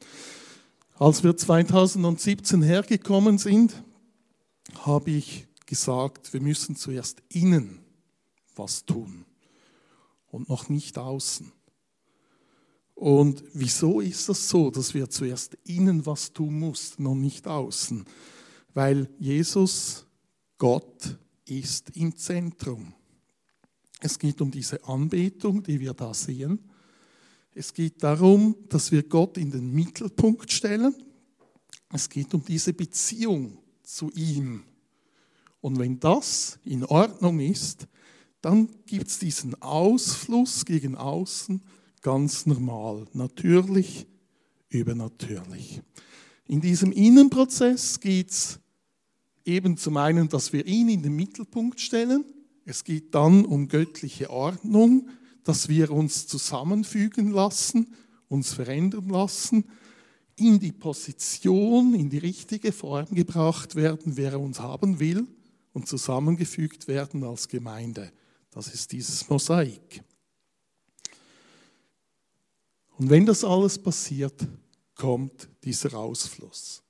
Als 0.95 1.23
wir 1.23 1.35
2017 1.35 2.61
hergekommen 2.61 3.37
sind, 3.37 3.83
habe 4.85 5.11
ich 5.11 5.47
gesagt, 5.65 6.33
wir 6.33 6.41
müssen 6.41 6.75
zuerst 6.75 7.23
innen 7.29 7.79
was 8.55 8.85
tun 8.85 9.25
und 10.27 10.49
noch 10.49 10.69
nicht 10.69 10.97
außen. 10.97 11.51
Und 12.93 13.43
wieso 13.53 13.99
ist 13.99 14.29
das 14.29 14.47
so, 14.47 14.69
dass 14.69 14.93
wir 14.93 15.09
zuerst 15.09 15.57
innen 15.63 16.05
was 16.05 16.33
tun 16.33 16.59
mussten 16.59 17.07
und 17.07 17.21
nicht 17.21 17.47
außen? 17.47 18.05
Weil 18.73 19.09
Jesus, 19.17 20.05
Gott, 20.57 21.17
ist 21.45 21.95
im 21.95 22.15
Zentrum. 22.15 22.93
Es 23.99 24.19
geht 24.19 24.39
um 24.39 24.51
diese 24.51 24.83
Anbetung, 24.85 25.63
die 25.63 25.79
wir 25.79 25.93
da 25.93 26.13
sehen. 26.13 26.59
Es 27.53 27.73
geht 27.73 28.01
darum, 28.03 28.55
dass 28.69 28.91
wir 28.91 29.03
Gott 29.03 29.37
in 29.37 29.51
den 29.51 29.73
Mittelpunkt 29.73 30.51
stellen. 30.51 30.95
Es 31.91 32.09
geht 32.09 32.33
um 32.33 32.43
diese 32.45 32.73
Beziehung 32.73 33.57
zu 33.83 34.09
ihm. 34.11 34.63
Und 35.59 35.77
wenn 35.77 35.99
das 35.99 36.59
in 36.63 36.85
Ordnung 36.85 37.39
ist, 37.39 37.87
dann 38.41 38.69
gibt 38.85 39.07
es 39.07 39.19
diesen 39.19 39.61
Ausfluss 39.61 40.65
gegen 40.65 40.95
außen 40.95 41.61
ganz 42.01 42.45
normal, 42.45 43.05
natürlich, 43.13 44.07
übernatürlich. 44.69 45.81
In 46.47 46.61
diesem 46.61 46.91
Innenprozess 46.91 47.99
geht 47.99 48.31
es 48.31 48.59
eben 49.45 49.77
zum 49.77 49.97
einen, 49.97 50.29
dass 50.29 50.53
wir 50.53 50.65
ihn 50.65 50.89
in 50.89 51.03
den 51.03 51.15
Mittelpunkt 51.15 51.79
stellen. 51.79 52.25
Es 52.65 52.83
geht 52.83 53.13
dann 53.13 53.45
um 53.45 53.67
göttliche 53.67 54.29
Ordnung, 54.29 55.09
dass 55.43 55.69
wir 55.69 55.91
uns 55.91 56.27
zusammenfügen 56.27 57.31
lassen, 57.31 57.95
uns 58.27 58.53
verändern 58.53 59.09
lassen, 59.09 59.65
in 60.35 60.59
die 60.59 60.71
Position, 60.71 61.93
in 61.93 62.09
die 62.09 62.17
richtige 62.17 62.71
Form 62.71 63.13
gebracht 63.13 63.75
werden, 63.75 64.17
wer 64.17 64.33
er 64.33 64.39
uns 64.39 64.59
haben 64.59 64.99
will 64.99 65.27
und 65.73 65.87
zusammengefügt 65.87 66.87
werden 66.87 67.23
als 67.23 67.47
Gemeinde. 67.47 68.11
Das 68.51 68.73
ist 68.73 68.91
dieses 68.91 69.29
Mosaik. 69.29 70.03
Und 72.97 73.09
wenn 73.09 73.25
das 73.25 73.43
alles 73.43 73.81
passiert, 73.81 74.47
kommt 74.95 75.49
dieser 75.63 75.93
Ausfluss, 75.95 76.83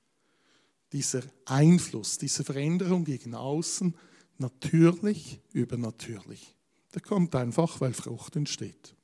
dieser 0.92 1.22
Einfluss, 1.46 2.18
diese 2.18 2.44
Veränderung 2.44 3.04
gegen 3.04 3.34
außen, 3.34 3.94
natürlich, 4.38 5.40
übernatürlich. 5.52 6.54
Der 6.94 7.02
kommt 7.02 7.34
einfach, 7.34 7.80
weil 7.80 7.94
Frucht 7.94 8.36
entsteht. 8.36 8.94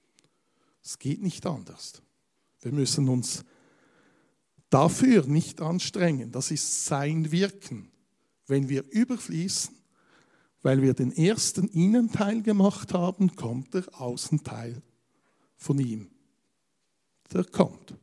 Es 0.82 0.98
geht 0.98 1.22
nicht 1.22 1.46
anders. 1.46 2.02
Wir 2.60 2.72
müssen 2.72 3.08
uns 3.08 3.44
dafür 4.70 5.26
nicht 5.26 5.60
anstrengen. 5.60 6.32
Das 6.32 6.50
ist 6.50 6.84
sein 6.84 7.30
Wirken. 7.30 7.90
Wenn 8.46 8.68
wir 8.68 8.84
überfließen, 8.90 9.76
weil 10.62 10.82
wir 10.82 10.94
den 10.94 11.12
ersten 11.12 11.68
Innenteil 11.68 12.42
gemacht 12.42 12.92
haben, 12.92 13.36
kommt 13.36 13.74
der 13.74 13.84
Außenteil 14.00 14.82
von 15.56 15.78
ihm. 15.78 16.10
Der 17.32 17.44
kommt. 17.44 17.94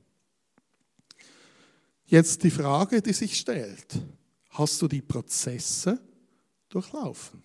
Jetzt 2.06 2.44
die 2.44 2.52
Frage, 2.52 3.02
die 3.02 3.14
sich 3.14 3.38
stellt. 3.38 4.00
Hast 4.50 4.82
du 4.82 4.88
die 4.88 5.02
Prozesse 5.02 6.00
durchlaufen? 6.70 7.42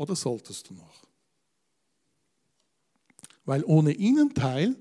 Oder 0.00 0.16
solltest 0.16 0.70
du 0.70 0.72
noch? 0.72 1.04
Weil 3.44 3.62
ohne 3.64 3.92
Innenteil 3.92 4.74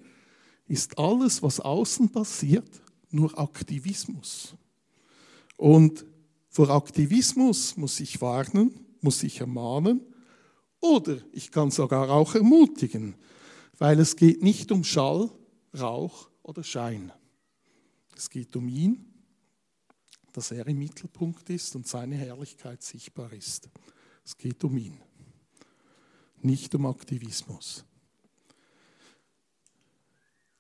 ist 0.66 0.98
alles, 0.98 1.44
was 1.44 1.60
außen 1.60 2.10
passiert, 2.10 2.82
nur 3.10 3.38
Aktivismus. 3.38 4.56
Und 5.58 6.06
vor 6.48 6.70
Aktivismus 6.70 7.76
muss 7.76 8.00
ich 8.00 8.22
warnen, 8.22 8.80
muss 9.02 9.22
ich 9.24 9.42
ermahnen 9.42 10.06
oder 10.80 11.18
ich 11.34 11.52
kann 11.52 11.70
sogar 11.70 12.10
auch 12.12 12.34
ermutigen, 12.36 13.16
weil 13.78 14.00
es 14.00 14.16
geht 14.16 14.42
nicht 14.42 14.72
um 14.72 14.86
Schall, 14.86 15.30
Rauch 15.78 16.30
oder 16.44 16.64
Schein. 16.64 17.12
Es 18.16 18.30
geht 18.30 18.56
um 18.56 18.70
ihn, 18.70 19.06
dass 20.32 20.52
er 20.52 20.66
im 20.66 20.80
Mittelpunkt 20.80 21.50
ist 21.50 21.76
und 21.76 21.86
seine 21.86 22.16
Herrlichkeit 22.16 22.82
sichtbar 22.82 23.34
ist. 23.34 23.68
Es 24.24 24.38
geht 24.38 24.64
um 24.64 24.78
ihn, 24.78 25.02
nicht 26.44 26.74
um 26.76 26.86
Aktivismus. 26.86 27.86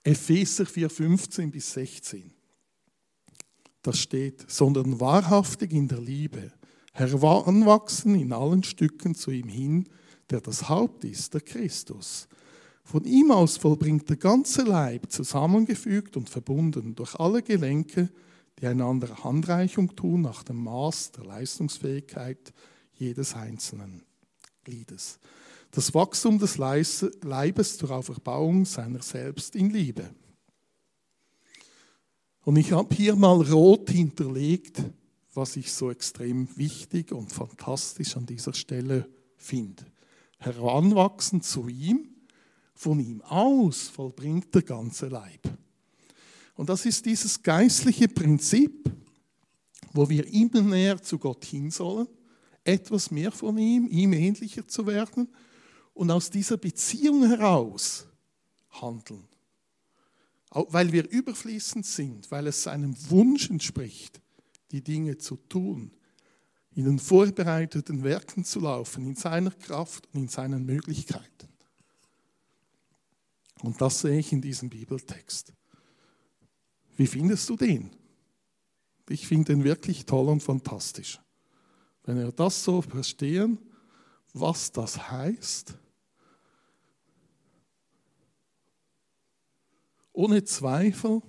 Epheser 0.03 0.65
4, 0.65 0.89
15 0.89 1.51
bis 1.51 1.73
16 1.73 2.33
das 3.81 3.99
steht, 3.99 4.49
sondern 4.49 4.99
wahrhaftig 4.99 5.71
in 5.71 5.87
der 5.87 6.01
Liebe, 6.01 6.51
heranwachsen 6.93 8.15
in 8.15 8.33
allen 8.33 8.63
Stücken 8.63 9.15
zu 9.15 9.31
ihm 9.31 9.47
hin, 9.47 9.87
der 10.29 10.41
das 10.41 10.69
Haupt 10.69 11.05
ist, 11.05 11.33
der 11.33 11.41
Christus. 11.41 12.27
Von 12.83 13.03
ihm 13.05 13.31
aus 13.31 13.57
vollbringt 13.57 14.09
der 14.09 14.17
ganze 14.17 14.63
Leib, 14.63 15.11
zusammengefügt 15.11 16.17
und 16.17 16.29
verbunden 16.29 16.95
durch 16.95 17.15
alle 17.15 17.41
Gelenke, 17.41 18.09
die 18.59 18.67
einander 18.67 19.23
Handreichung 19.23 19.95
tun 19.95 20.21
nach 20.21 20.43
dem 20.43 20.63
Maß 20.63 21.11
der 21.13 21.25
Leistungsfähigkeit 21.25 22.53
jedes 22.93 23.33
einzelnen 23.35 24.03
Gliedes. 24.63 25.19
Das 25.71 25.93
Wachstum 25.93 26.39
des 26.39 26.57
Leibes 26.57 27.77
zur 27.77 27.91
Auferbauung 27.91 28.65
seiner 28.65 29.03
selbst 29.03 29.55
in 29.55 29.69
Liebe. 29.69 30.09
Und 32.43 32.55
ich 32.55 32.71
habe 32.71 32.95
hier 32.95 33.15
mal 33.15 33.41
rot 33.41 33.91
hinterlegt, 33.91 34.81
was 35.35 35.55
ich 35.55 35.71
so 35.71 35.91
extrem 35.91 36.47
wichtig 36.57 37.11
und 37.11 37.31
fantastisch 37.31 38.17
an 38.17 38.25
dieser 38.25 38.53
Stelle 38.53 39.07
finde. 39.37 39.85
Heranwachsen 40.39 41.43
zu 41.43 41.67
ihm, 41.67 42.15
von 42.73 42.99
ihm 42.99 43.21
aus 43.21 43.89
vollbringt 43.89 44.55
der 44.55 44.63
ganze 44.63 45.07
Leib. 45.07 45.41
Und 46.55 46.69
das 46.69 46.85
ist 46.85 47.05
dieses 47.05 47.43
geistliche 47.43 48.07
Prinzip, 48.07 48.89
wo 49.93 50.09
wir 50.09 50.25
immer 50.33 50.61
näher 50.61 50.99
zu 51.01 51.19
Gott 51.19 51.45
hin 51.45 51.69
sollen, 51.69 52.07
etwas 52.63 53.11
mehr 53.11 53.31
von 53.31 53.57
ihm, 53.57 53.87
ihm 53.87 54.13
ähnlicher 54.13 54.67
zu 54.67 54.87
werden 54.87 55.29
und 55.99 56.11
aus 56.11 56.29
dieser 56.29 56.57
Beziehung 56.57 57.27
heraus 57.27 58.07
handeln 58.69 59.29
weil 60.51 60.91
wir 60.91 61.09
überfließend 61.09 61.85
sind, 61.85 62.31
weil 62.31 62.47
es 62.47 62.63
seinem 62.63 62.95
Wunsch 63.11 63.49
entspricht, 63.49 64.19
die 64.71 64.83
Dinge 64.83 65.17
zu 65.17 65.35
tun, 65.35 65.91
in 66.71 66.85
den 66.85 66.99
vorbereiteten 66.99 68.03
Werken 68.03 68.43
zu 68.43 68.59
laufen, 68.59 69.05
in 69.05 69.15
seiner 69.15 69.51
Kraft 69.51 70.07
und 70.13 70.21
in 70.21 70.27
seinen 70.27 70.65
Möglichkeiten. 70.65 71.49
Und 73.61 73.79
das 73.81 74.01
sehe 74.01 74.19
ich 74.19 74.31
in 74.31 74.41
diesem 74.41 74.69
Bibeltext. 74.69 75.53
Wie 76.95 77.07
findest 77.07 77.49
du 77.49 77.55
den? 77.55 77.91
Ich 79.09 79.27
finde 79.27 79.53
den 79.53 79.63
wirklich 79.63 80.05
toll 80.05 80.29
und 80.29 80.41
fantastisch. 80.41 81.19
Wenn 82.03 82.17
wir 82.17 82.31
das 82.31 82.63
so 82.63 82.81
verstehen, 82.81 83.59
was 84.33 84.71
das 84.71 85.11
heißt, 85.11 85.77
Ohne 90.19 90.43
Zweifel, 90.43 91.21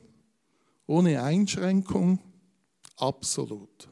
ohne 0.89 1.23
Einschränkung, 1.23 2.19
absolut. 2.97 3.89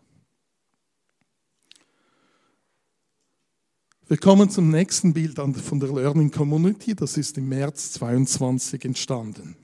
Wir 4.08 4.16
kommen 4.16 4.50
zum 4.50 4.72
nächsten 4.72 5.12
Bild 5.14 5.36
von 5.36 5.78
der 5.78 5.92
Learning 5.92 6.32
Community. 6.32 6.96
Das 6.96 7.16
ist 7.16 7.38
im 7.38 7.48
März 7.48 7.92
22 7.92 8.86
entstanden. 8.86 9.56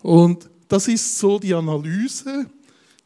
Und 0.00 0.48
das 0.66 0.88
ist 0.88 1.18
so 1.18 1.38
die 1.38 1.52
Analyse 1.52 2.50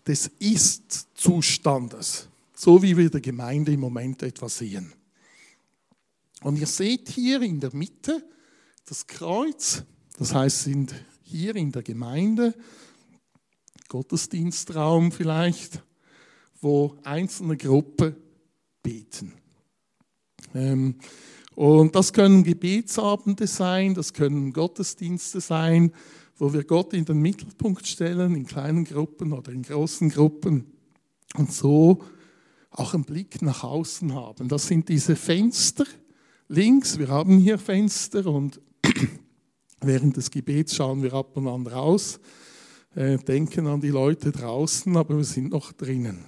des 0.06 0.28
Ist-Zustandes, 0.38 2.28
so 2.54 2.80
wie 2.80 2.96
wir 2.96 3.10
der 3.10 3.20
Gemeinde 3.20 3.72
im 3.72 3.80
Moment 3.80 4.22
etwas 4.22 4.58
sehen. 4.58 4.92
Und 6.42 6.56
ihr 6.56 6.68
seht 6.68 7.08
hier 7.08 7.42
in 7.42 7.58
der 7.58 7.74
Mitte 7.74 8.24
das 8.84 9.08
Kreuz 9.08 9.82
das 10.18 10.34
heißt, 10.34 10.64
sind 10.64 10.94
hier 11.22 11.54
in 11.56 11.70
der 11.70 11.82
Gemeinde, 11.82 12.54
Gottesdienstraum 13.88 15.12
vielleicht, 15.12 15.82
wo 16.60 16.96
einzelne 17.04 17.56
Gruppen 17.56 18.16
beten. 18.82 19.32
Ähm, 20.54 20.96
und 21.54 21.94
das 21.94 22.12
können 22.12 22.44
Gebetsabende 22.44 23.46
sein, 23.46 23.94
das 23.94 24.12
können 24.12 24.52
Gottesdienste 24.52 25.40
sein, 25.40 25.92
wo 26.36 26.52
wir 26.52 26.64
Gott 26.64 26.94
in 26.94 27.04
den 27.04 27.20
Mittelpunkt 27.20 27.86
stellen, 27.86 28.34
in 28.34 28.46
kleinen 28.46 28.84
Gruppen 28.84 29.32
oder 29.32 29.52
in 29.52 29.62
großen 29.62 30.10
Gruppen 30.10 30.72
und 31.34 31.52
so 31.52 32.02
auch 32.70 32.94
einen 32.94 33.04
Blick 33.04 33.42
nach 33.42 33.64
außen 33.64 34.14
haben. 34.14 34.48
Das 34.48 34.66
sind 34.66 34.88
diese 34.88 35.16
Fenster 35.16 35.84
links, 36.48 36.98
wir 36.98 37.08
haben 37.08 37.38
hier 37.38 37.58
Fenster 37.58 38.26
und 38.26 38.60
Während 39.80 40.16
des 40.16 40.30
Gebets 40.30 40.74
schauen 40.74 41.02
wir 41.02 41.14
ab 41.14 41.36
und 41.36 41.46
an 41.46 41.66
raus, 41.66 42.18
äh, 42.94 43.16
denken 43.18 43.66
an 43.66 43.80
die 43.80 43.90
Leute 43.90 44.32
draußen, 44.32 44.96
aber 44.96 45.16
wir 45.16 45.24
sind 45.24 45.50
noch 45.50 45.72
drinnen. 45.72 46.24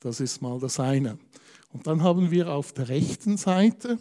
Das 0.00 0.20
ist 0.20 0.40
mal 0.40 0.58
das 0.58 0.80
eine. 0.80 1.18
Und 1.72 1.86
dann 1.86 2.02
haben 2.02 2.30
wir 2.30 2.50
auf 2.50 2.72
der 2.72 2.88
rechten 2.88 3.36
Seite 3.36 3.98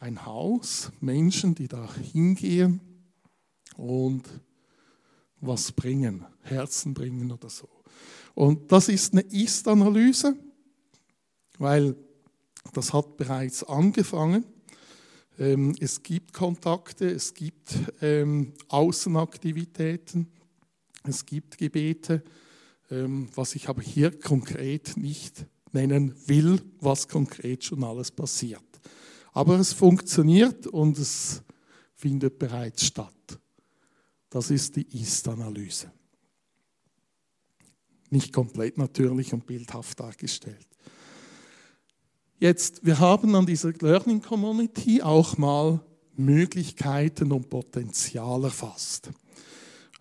ein 0.00 0.26
Haus, 0.26 0.90
Menschen, 1.00 1.54
die 1.54 1.68
da 1.68 1.88
hingehen 1.94 2.80
und 3.76 4.28
was 5.40 5.72
bringen, 5.72 6.26
Herzen 6.42 6.92
bringen 6.92 7.30
oder 7.30 7.48
so. 7.48 7.68
Und 8.34 8.70
das 8.72 8.88
ist 8.88 9.12
eine 9.12 9.22
Ist-Analyse, 9.22 10.36
weil 11.58 11.96
das 12.72 12.92
hat 12.92 13.16
bereits 13.16 13.64
angefangen 13.64 14.44
es 15.40 16.02
gibt 16.02 16.34
Kontakte, 16.34 17.08
es 17.08 17.32
gibt 17.32 17.74
ähm, 18.02 18.52
Außenaktivitäten, 18.68 20.30
es 21.04 21.24
gibt 21.24 21.56
Gebete, 21.56 22.22
ähm, 22.90 23.28
was 23.34 23.54
ich 23.54 23.70
aber 23.70 23.80
hier 23.80 24.10
konkret 24.20 24.98
nicht 24.98 25.46
nennen 25.72 26.14
will, 26.26 26.60
was 26.80 27.08
konkret 27.08 27.64
schon 27.64 27.84
alles 27.84 28.10
passiert. 28.10 28.62
Aber 29.32 29.58
es 29.58 29.72
funktioniert 29.72 30.66
und 30.66 30.98
es 30.98 31.42
findet 31.94 32.38
bereits 32.38 32.84
statt. 32.84 33.40
Das 34.28 34.50
ist 34.50 34.76
die 34.76 35.00
Ist-Analyse. 35.00 35.90
Nicht 38.10 38.30
komplett 38.32 38.76
natürlich 38.76 39.32
und 39.32 39.46
bildhaft 39.46 39.98
dargestellt. 40.00 40.69
Jetzt, 42.42 42.86
wir 42.86 42.98
haben 42.98 43.34
an 43.34 43.44
dieser 43.44 43.70
Learning 43.70 44.22
Community 44.22 45.02
auch 45.02 45.36
mal 45.36 45.78
Möglichkeiten 46.16 47.32
und 47.32 47.50
Potenzial 47.50 48.44
erfasst. 48.44 49.10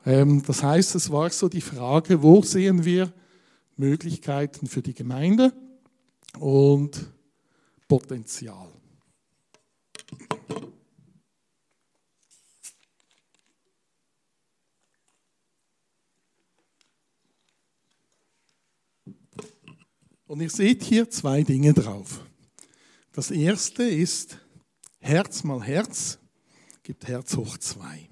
Ähm, 0.06 0.42
das 0.48 0.64
heißt, 0.64 0.96
es 0.96 1.12
war 1.12 1.30
so 1.32 1.50
die 1.50 1.60
Frage, 1.60 2.24
wo 2.24 2.42
sehen 2.42 2.86
wir 2.86 3.12
Möglichkeiten 3.76 4.68
für 4.68 4.82
die 4.82 4.94
Gemeinde 4.94 5.52
und 6.40 7.12
Potenzial. 7.90 8.70
Und 20.26 20.40
ihr 20.40 20.50
seht 20.50 20.84
hier 20.84 21.10
zwei 21.10 21.44
Dinge 21.44 21.74
drauf. 21.74 22.29
Das 23.20 23.32
erste 23.32 23.84
ist 23.84 24.38
Herz 25.00 25.44
mal 25.44 25.62
Herz 25.62 26.20
gibt 26.84 27.06
Herz 27.06 27.36
hoch 27.36 27.58
zwei. 27.58 28.08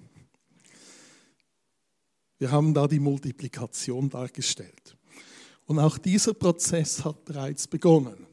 Wir 2.38 2.52
haben 2.52 2.74
da 2.74 2.90
die 2.90 3.00
Multiplikation 3.00 4.10
dargestellt. 4.10 4.98
Und 5.66 5.80
auch 5.80 5.98
dieser 5.98 6.34
Prozess 6.34 7.06
hat 7.06 7.24
bereits 7.24 7.70
begonnen. 7.70 8.28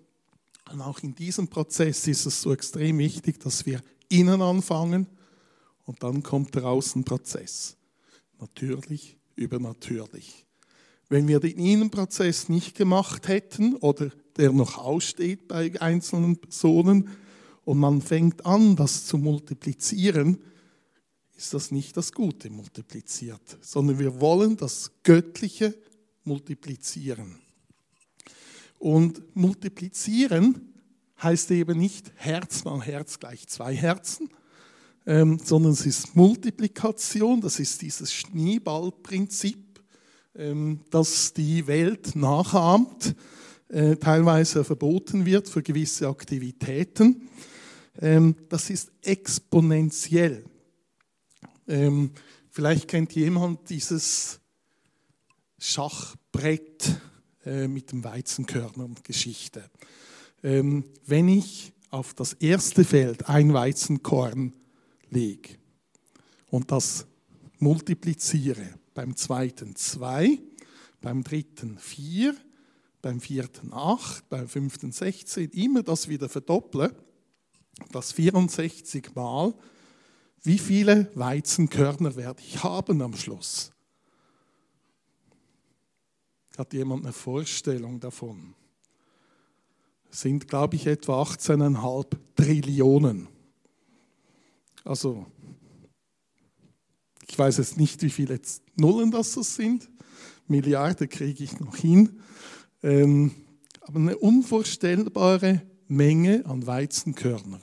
Und 0.73 0.81
auch 0.81 0.99
in 0.99 1.15
diesem 1.15 1.47
Prozess 1.47 2.09
ist 2.09 2.27
es 2.27 2.43
so 2.43 2.53
extrem 2.53 2.99
wichtig, 2.99 3.39
dass 3.39 3.65
wir 3.65 3.81
innen 4.09 4.43
anfangen 4.43 5.07
und 5.85 6.03
dann 6.03 6.25
kommt 6.25 6.57
draußen 6.57 7.03
ein 7.03 7.05
Prozess. 7.05 7.77
Natürlich, 8.41 9.17
übernatürlich. 9.37 10.45
Wenn 11.09 11.29
wir 11.29 11.41
den 11.41 11.59
Innenprozess 11.59 12.49
nicht 12.49 12.75
gemacht 12.75 13.29
hätten 13.29 13.77
oder 13.77 14.11
der 14.37 14.53
noch 14.53 14.79
aussteht 14.79 15.49
bei 15.49 15.81
einzelnen 15.81 16.37
Personen 16.37 17.09
und 17.65 17.79
man 17.79 18.01
fängt 18.03 18.45
an, 18.47 18.77
das 18.77 19.07
zu 19.07 19.19
multiplizieren, 19.19 20.39
ist 21.37 21.55
das 21.55 21.71
nicht 21.71 21.97
das 21.97 22.13
Gute 22.13 22.51
multipliziert, 22.51 23.59
sondern 23.61 23.99
wir 23.99 24.21
wollen 24.21 24.57
das 24.57 24.93
Göttliche 25.03 25.77
multiplizieren. 26.25 27.39
Und 28.79 29.23
multiplizieren 29.35 30.75
heißt 31.23 31.51
eben 31.51 31.79
nicht 31.79 32.13
Herz 32.17 32.65
mal 32.65 32.81
Herz 32.83 33.19
gleich 33.19 33.47
zwei 33.49 33.75
Herzen, 33.75 34.29
ähm, 35.07 35.39
sondern 35.43 35.73
es 35.73 35.87
ist 35.87 36.17
Multiplikation, 36.17 37.41
das 37.41 37.61
ist 37.61 37.83
dieses 37.83 38.13
Schneeballprinzip, 38.13 39.64
das 40.91 41.33
die 41.33 41.67
Welt 41.69 42.17
nachahmt, 42.17 43.15
äh, 43.69 43.97
teilweise 43.97 44.65
verboten 44.65 45.27
wird 45.27 45.49
für 45.49 45.63
gewisse 45.63 46.09
Aktivitäten. 46.09 47.29
Ähm, 48.01 48.37
das 48.49 48.71
ist 48.71 48.91
exponentiell. 49.03 50.45
Ähm, 51.67 52.11
vielleicht 52.51 52.89
kennt 52.89 53.15
jemand 53.15 53.71
dieses 53.71 54.41
Schachbrett 55.59 57.01
äh, 57.45 57.69
mit 57.69 57.93
dem 57.93 58.05
Weizenkörner 58.05 58.85
und 58.85 59.03
Geschichte. 59.03 59.71
Ähm, 60.43 60.85
wenn 61.07 61.29
ich 61.29 61.73
auf 61.91 62.13
das 62.13 62.35
erste 62.35 62.85
Feld 62.85 63.29
ein 63.29 63.55
Weizenkorn 63.55 64.53
lege 65.11 65.57
und 66.51 66.71
das 66.71 67.07
multipliziere, 67.59 68.75
beim 68.95 69.17
zweiten 69.17 69.77
zwei, 69.77 70.39
beim 71.01 71.23
dritten 71.23 71.79
vier, 71.79 72.35
beim 73.03 73.21
vierten 73.21 73.73
acht, 73.73 74.29
beim 74.29 74.49
fünften 74.49 74.93
16, 74.93 75.51
immer 75.51 75.83
das 75.83 76.09
wieder 76.09 76.29
verdopple, 76.29 76.95
das 77.93 78.13
64 78.13 79.15
Mal, 79.15 79.53
wie 80.43 80.59
viele 80.59 81.11
Weizenkörner 81.15 82.17
werde 82.17 82.43
ich 82.43 82.63
haben 82.63 83.03
am 83.03 83.15
Schluss? 83.15 83.73
Hat 86.57 86.73
jemand 86.73 87.05
eine 87.05 87.13
Vorstellung 87.13 87.99
davon? 88.01 88.55
sind, 90.15 90.49
glaube 90.49 90.77
ich, 90.77 90.87
etwa 90.87 91.23
18,5 91.23 92.07
Trillionen. 92.37 93.29
Also, 94.85 95.27
ich 97.29 97.39
weiß 97.39 97.59
jetzt 97.59 97.77
nicht, 97.77 98.03
wie 98.03 98.11
viele 98.11 98.41
Nullen 98.77 99.11
das 99.11 99.33
sind. 99.33 99.89
Milliarden 100.47 101.09
kriege 101.09 101.45
ich 101.45 101.59
noch 101.59 101.77
hin. 101.77 102.21
Ähm, 102.83 103.33
aber 103.81 103.99
eine 103.99 104.17
unvorstellbare 104.19 105.63
Menge 105.89 106.45
an 106.47 106.67
Weizenkörner. 106.67 107.61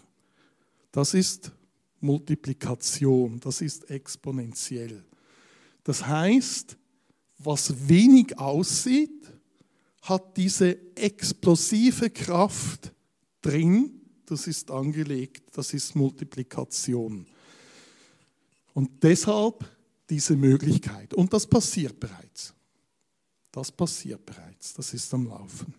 Das 0.92 1.14
ist 1.14 1.52
Multiplikation, 2.00 3.40
das 3.40 3.62
ist 3.62 3.90
exponentiell. 3.90 5.04
Das 5.84 6.06
heißt, 6.06 6.78
was 7.38 7.88
wenig 7.88 8.38
aussieht, 8.38 9.32
hat 10.02 10.36
diese 10.38 10.78
explosive 10.96 12.10
Kraft 12.10 12.92
drin, 13.42 14.02
das 14.26 14.48
ist 14.48 14.72
angelegt, 14.72 15.44
das 15.56 15.74
ist 15.74 15.96
Multiplikation. 15.96 17.26
Und 18.74 19.04
deshalb 19.04 19.66
diese 20.10 20.36
Möglichkeit. 20.36 21.14
Und 21.14 21.34
das 21.34 21.48
passiert 21.48 22.00
bereits. 22.00 22.54
Das 23.52 23.72
passiert 23.72 24.26
bereits, 24.26 24.74
das 24.74 24.94
ist 24.94 25.14
am 25.14 25.28
Laufen. 25.28 25.74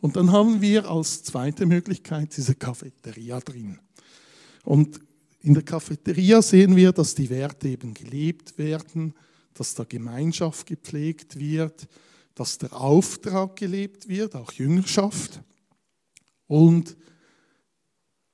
Und 0.00 0.16
dann 0.16 0.32
haben 0.32 0.60
wir 0.60 0.90
als 0.90 1.22
zweite 1.22 1.64
Möglichkeit 1.64 2.36
diese 2.36 2.54
Cafeteria 2.54 3.40
drin. 3.40 3.78
Und 4.64 5.00
in 5.40 5.54
der 5.54 5.62
Cafeteria 5.62 6.42
sehen 6.42 6.76
wir, 6.76 6.92
dass 6.92 7.14
die 7.14 7.30
Werte 7.30 7.68
eben 7.68 7.94
gelebt 7.94 8.58
werden, 8.58 9.14
dass 9.54 9.74
da 9.74 9.84
Gemeinschaft 9.84 10.66
gepflegt 10.66 11.38
wird, 11.38 11.88
dass 12.34 12.58
der 12.58 12.72
Auftrag 12.72 13.56
gelebt 13.56 14.08
wird, 14.08 14.34
auch 14.34 14.52
Jüngerschaft. 14.52 15.40
Und 16.46 16.96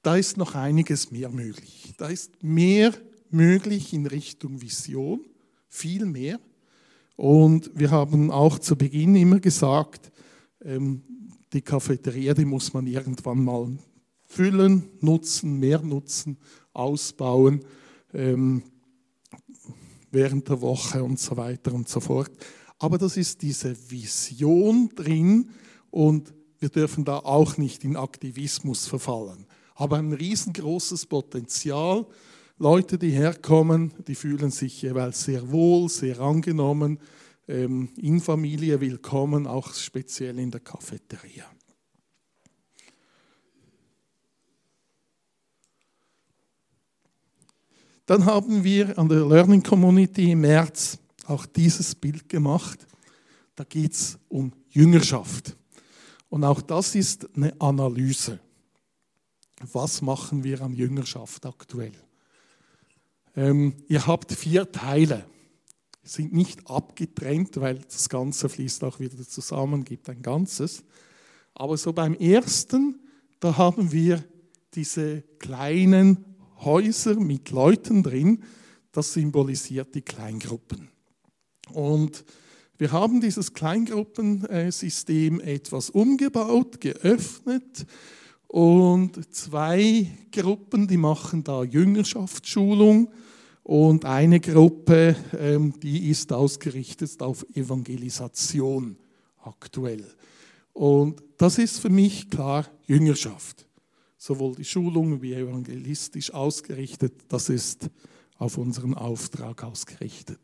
da 0.03 0.17
ist 0.17 0.37
noch 0.37 0.55
einiges 0.55 1.11
mehr 1.11 1.29
möglich. 1.29 1.93
Da 1.99 2.09
ist 2.09 2.43
mehr 2.43 2.93
möglich 3.33 3.93
in 3.93 4.07
Richtung 4.07 4.61
Vision, 4.61 5.21
viel 5.69 6.07
mehr. 6.07 6.41
Und 7.17 7.71
wir 7.75 7.91
haben 7.91 8.31
auch 8.31 8.59
zu 8.59 8.77
Beginn 8.77 9.17
immer 9.17 9.41
gesagt, 9.41 10.13
ähm, 10.63 11.03
die 11.53 11.63
Cafeteria, 11.63 12.35
die 12.35 12.45
muss 12.45 12.73
man 12.73 12.87
irgendwann 12.87 13.45
mal 13.45 13.77
füllen, 14.27 14.89
nutzen, 15.01 15.59
mehr 15.59 15.81
nutzen, 15.81 16.39
ausbauen 16.73 17.65
ähm, 18.13 18.63
während 20.11 20.49
der 20.49 20.61
Woche 20.61 21.03
und 21.03 21.19
so 21.19 21.37
weiter 21.37 21.73
und 21.73 21.89
so 21.89 22.01
fort. 22.01 22.31
Aber 22.79 22.99
das 22.99 23.17
ist 23.17 23.43
diese 23.43 23.77
Vision 23.91 24.91
drin 24.95 25.51
und 25.91 26.33
wir 26.61 26.69
dürfen 26.69 27.05
da 27.05 27.19
auch 27.19 27.57
nicht 27.57 27.85
in 27.85 27.97
Aktivismus 27.97 28.87
verfallen. 28.87 29.47
Aber 29.75 29.97
ein 29.99 30.13
riesengroßes 30.13 31.07
Potenzial. 31.07 32.07
Leute, 32.61 32.99
die 32.99 33.11
herkommen, 33.11 33.95
die 34.09 34.17
fühlen 34.17 34.51
sich 34.51 34.83
jeweils 34.83 35.23
sehr 35.23 35.53
wohl, 35.53 35.89
sehr 35.89 36.19
angenommen, 36.19 36.99
ähm, 37.47 37.91
in 37.97 38.21
Familie 38.21 38.81
willkommen, 38.81 39.47
auch 39.47 39.73
speziell 39.75 40.37
in 40.41 40.51
der 40.51 40.59
Cafeteria. 40.59 41.45
Dann 48.07 48.25
haben 48.25 48.65
wir 48.65 48.99
an 48.99 49.09
der 49.09 49.25
Learning 49.25 49.63
Community 49.63 50.33
im 50.33 50.41
März 50.41 50.99
auch 51.27 51.47
dieses 51.47 51.95
Bild 51.95 52.29
gemacht. 52.29 52.89
Da 53.55 53.63
geht 53.63 53.93
es 53.93 54.19
um 54.29 54.53
Jüngerschaft. 54.71 55.57
Und 56.29 56.43
auch 56.43 56.61
das 56.61 56.97
ist 56.97 57.29
eine 57.37 57.55
Analyse. 57.61 58.41
Was 59.61 60.03
machen 60.03 60.43
wir 60.43 60.61
an 60.61 60.73
Jüngerschaft 60.73 61.47
aktuell? 61.47 61.93
Ähm, 63.37 63.75
ihr 63.89 64.07
habt 64.07 64.33
vier 64.33 64.71
Teile, 64.73 65.25
sind 66.03 66.33
nicht 66.33 66.69
abgetrennt, 66.69 67.61
weil 67.61 67.79
das 67.79 68.09
Ganze 68.09 68.49
fließt 68.49 68.85
auch 68.85 69.01
wieder 69.01 69.17
zusammen, 69.27 69.85
gibt 69.85 70.09
ein 70.09 70.23
Ganzes. 70.23 70.83
Aber 71.55 71.77
so 71.77 71.93
beim 71.93 72.15
ersten, 72.15 73.01
da 73.41 73.57
haben 73.57 73.93
wir 73.93 74.25
diese 74.75 75.23
kleinen 75.39 76.25
Häuser 76.61 77.15
mit 77.19 77.51
Leuten 77.51 78.03
drin, 78.03 78.43
das 78.93 79.13
symbolisiert 79.13 79.95
die 79.95 80.03
Kleingruppen. 80.03 80.89
Und 81.73 82.25
wir 82.79 82.93
haben 82.93 83.21
dieses 83.21 83.53
Kleingruppensystem 83.53 85.41
etwas 85.41 85.91
umgebaut, 85.91 86.81
geöffnet 86.81 87.87
und 88.49 89.35
zwei 89.35 90.11
Gruppen, 90.33 90.89
die 90.89 90.97
machen 90.97 91.45
da 91.45 91.63
Jüngerschaftsschulung 91.63 93.11
und 93.63 94.07
eine 94.07 94.41
Gruppe, 94.41 95.15
ähm, 95.39 95.79
die 95.81 96.09
ist 96.09 96.33
ausgerichtet 96.33 97.21
auf 97.21 97.45
Evangelisation 97.55 98.97
aktuell. 99.43 100.05
Und 100.73 101.23
das 101.37 101.59
ist 101.59 101.79
für 101.79 101.91
mich 101.91 102.31
klar 102.31 102.67
Jüngerschaft. 102.87 103.67
Sowohl 104.17 104.57
die 104.57 104.65
Schulung 104.65 105.21
wie 105.21 105.35
evangelistisch 105.35 106.33
ausgerichtet, 106.33 107.13
das 107.29 107.51
ist 107.51 107.91
auf 108.39 108.57
unseren 108.57 108.95
Auftrag 108.95 109.63
ausgerichtet. 109.63 110.41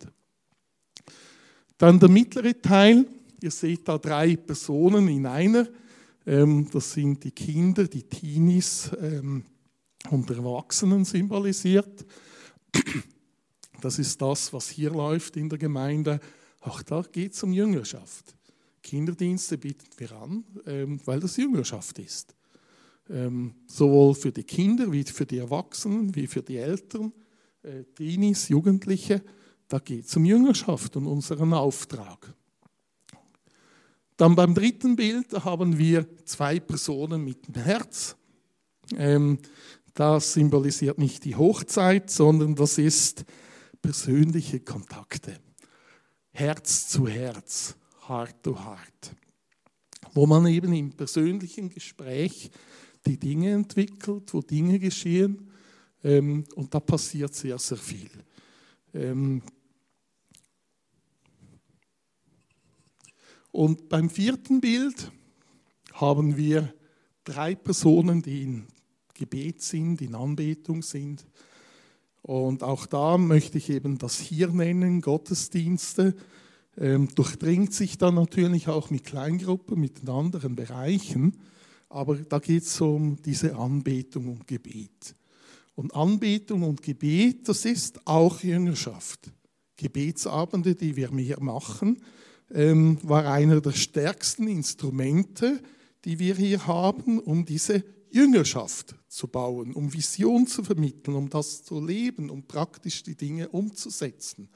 Dann 1.79 1.99
der 1.99 2.09
mittlere 2.09 2.61
Teil, 2.61 3.07
ihr 3.41 3.51
seht 3.51 3.89
da 3.89 3.99
drei 3.99 4.37
Personen 4.37 5.09
in 5.09 5.27
einer. 5.27 5.67
Ähm, 6.27 6.69
das 6.73 6.93
sind 6.93 7.23
die 7.25 7.33
Kinder, 7.33 7.87
die 7.87 8.05
Teenies 8.05 8.91
ähm, 9.01 9.45
und 10.11 10.31
Erwachsenen 10.31 11.05
symbolisiert. 11.05 12.05
Das 13.81 13.99
ist 13.99 14.21
das, 14.21 14.53
was 14.53 14.71
hier 14.71 14.91
läuft 14.91 15.37
in 15.37 15.49
der 15.49 15.59
Gemeinde. 15.59 16.21
Auch 16.61 16.83
da 16.83 17.03
geht 17.03 17.35
es 17.35 17.43
um 17.43 17.53
Jüngerschaft. 17.53 18.35
Kinderdienste 18.83 19.59
bieten 19.59 19.87
wir 19.99 20.13
an, 20.13 20.45
ähm, 20.67 21.01
weil 21.05 21.21
das 21.21 21.37
Jüngerschaft 21.37 21.99
ist. 21.99 22.35
Sowohl 23.67 24.15
für 24.15 24.33
die 24.33 24.45
Kinder 24.45 24.91
wie 24.91 25.05
für 25.05 25.27
die 25.27 25.37
Erwachsenen, 25.37 26.15
wie 26.15 26.27
für 26.27 26.43
die 26.43 26.57
Eltern, 26.57 27.13
äh, 27.63 27.85
Teenies, 27.95 28.49
Jugendliche. 28.49 29.23
Da 29.69 29.79
geht 29.79 30.07
es 30.07 30.17
um 30.17 30.25
Jüngerschaft 30.25 30.97
und 30.97 31.07
unseren 31.07 31.53
Auftrag. 31.53 32.33
Dann 34.17 34.37
beim 34.37 34.55
dritten 34.55 34.97
Bild 34.97 35.33
haben 35.45 35.77
wir 35.77 36.07
zwei 36.25 36.61
Personen 36.61 37.25
mit 37.25 37.49
dem 37.49 37.63
Herz. 37.63 38.17
Ähm, 38.97 39.39
das 39.95 40.33
symbolisiert 40.35 40.99
nicht 40.99 41.25
die 41.25 41.37
Hochzeit, 41.37 42.11
sondern 42.11 42.55
das 42.55 42.79
ist 42.79 43.25
persönliche 43.81 44.61
Kontakte. 44.61 45.39
Herz 46.31 46.89
zu 46.89 47.07
Herz, 47.07 47.77
Heart 48.09 48.43
to 48.43 48.59
Heart. 48.59 49.15
Wo 50.13 50.27
man 50.27 50.47
eben 50.47 50.73
im 50.73 50.93
persönlichen 50.93 51.71
Gespräch 51.71 52.51
die 53.07 53.19
Dinge 53.19 53.53
entwickelt, 53.53 54.33
wo 54.33 54.41
Dinge 54.41 54.79
geschehen. 54.79 55.51
Ähm, 56.03 56.45
und 56.55 56.75
da 56.75 56.81
passiert 56.81 57.35
sehr, 57.35 57.59
sehr 57.59 57.79
viel. 57.79 58.11
Und 63.55 63.89
beim 63.89 64.11
vierten 64.11 64.61
Bild 64.61 65.13
haben 65.93 66.37
wir 66.37 66.75
drei 67.23 67.55
Personen, 67.55 68.21
die 68.21 68.43
in 68.43 68.67
Gebet 69.15 69.63
sind, 69.63 70.03
in 70.03 70.17
Anbetung 70.17 70.83
sind. 70.83 71.25
Und 72.23 72.65
auch 72.65 72.87
da 72.87 73.17
möchte 73.17 73.59
ich 73.59 73.71
eben 73.71 73.97
das 73.97 74.19
hier 74.19 74.49
nennen, 74.49 75.01
Gottesdienste. 75.01 76.17
Ähm, 76.77 77.15
durchdringt 77.15 77.73
sich 77.73 77.97
dann 77.97 78.17
natürlich 78.17 78.67
auch 78.67 78.91
mit 78.91 79.05
Kleingruppen, 79.05 79.79
mit 79.79 80.03
den 80.03 80.09
anderen 80.09 80.57
Bereichen. 80.57 81.39
Aber 81.89 82.17
da 82.17 82.41
geht 82.41 82.65
es 82.65 82.81
um 82.81 83.23
diese 83.23 83.55
Anbetung 83.55 84.33
und 84.33 84.49
Gebet. 84.49 85.15
Und 85.77 85.95
Anbetung 85.95 86.65
und 86.65 86.83
Gebet, 86.83 87.49
das 87.49 87.65
ist 87.67 88.05
auch 88.05 88.41
Jüngerschaft. 88.41 89.31
Gebetsabende, 89.77 90.75
die 90.75 90.97
wir 90.97 91.13
mehr 91.13 91.41
machen, 91.41 92.03
ähm, 92.53 92.99
war 93.03 93.31
einer 93.31 93.61
der 93.61 93.73
stärksten 93.73 94.49
Instrumente, 94.49 95.61
die 96.05 96.19
wir 96.19 96.35
hier 96.35 96.67
haben, 96.67 97.19
um 97.19 97.45
diese 97.45 97.85
Jüngerschaft 98.11 98.95
zu 99.09 99.27
bauen, 99.27 99.75
um 99.75 99.93
Vision 99.93 100.47
zu 100.47 100.63
vermitteln, 100.63 101.17
um 101.17 101.29
das 101.29 101.65
zu 101.65 101.85
leben, 101.85 102.31
um 102.31 102.43
praktisch 102.45 103.03
die 103.03 103.17
Dinge 103.17 103.49
umzusetzen. 103.49 104.49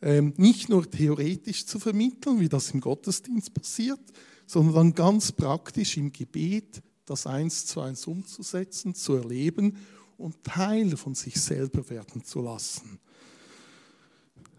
Ähm, 0.00 0.34
nicht 0.36 0.68
nur 0.68 0.88
theoretisch 0.90 1.66
zu 1.66 1.78
vermitteln, 1.78 2.40
wie 2.40 2.48
das 2.48 2.70
im 2.70 2.80
Gottesdienst 2.80 3.54
passiert, 3.54 4.00
sondern 4.46 4.94
ganz 4.94 5.32
praktisch 5.32 5.96
im 5.96 6.12
Gebet 6.12 6.82
das 7.04 7.26
eins 7.26 7.66
zu 7.66 7.80
eins 7.80 8.06
umzusetzen, 8.06 8.94
zu 8.94 9.14
erleben 9.14 9.76
und 10.18 10.44
Teil 10.44 10.96
von 10.96 11.14
sich 11.14 11.40
selber 11.40 11.88
werden 11.90 12.24
zu 12.24 12.40
lassen. 12.40 13.00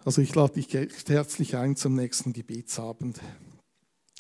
Also 0.06 0.22
ich 0.22 0.36
lade 0.36 0.62
dich 0.62 0.74
herzlich 1.08 1.56
ein 1.56 1.78
zum 1.78 1.96
nächsten 1.96 2.34
Gebetsabend, 2.34 3.22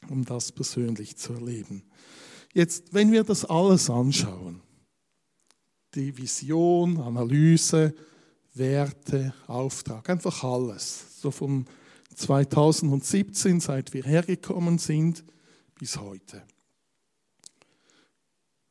um 0.09 0.23
das 0.23 0.53
persönlich 0.53 1.17
zu 1.17 1.34
erleben. 1.34 1.84
Jetzt, 2.53 2.93
wenn 2.93 3.11
wir 3.11 3.25
das 3.25 3.43
alles 3.43 3.89
anschauen, 3.89 4.61
die 5.93 6.17
Vision, 6.17 7.01
Analyse, 7.01 7.93
Werte, 8.53 9.34
Auftrag, 9.47 10.09
einfach 10.09 10.43
alles, 10.43 11.19
so 11.19 11.31
von 11.31 11.65
2017, 12.15 13.59
seit 13.59 13.93
wir 13.93 14.03
hergekommen 14.03 14.77
sind, 14.77 15.25
bis 15.77 15.97
heute, 15.97 16.43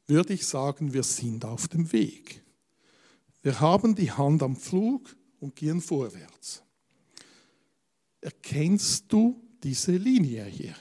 würde 0.06 0.32
ich 0.32 0.46
sagen, 0.46 0.94
wir 0.94 1.02
sind 1.02 1.44
auf 1.44 1.68
dem 1.68 1.92
Weg. 1.92 2.42
Wir 3.42 3.60
haben 3.60 3.94
die 3.94 4.12
Hand 4.12 4.42
am 4.42 4.56
Flug 4.56 5.14
und 5.40 5.56
gehen 5.56 5.82
vorwärts. 5.82 6.62
Erkennst 8.22 9.12
du 9.12 9.42
diese 9.62 9.96
Linie 9.96 10.44
hier? 10.44 10.76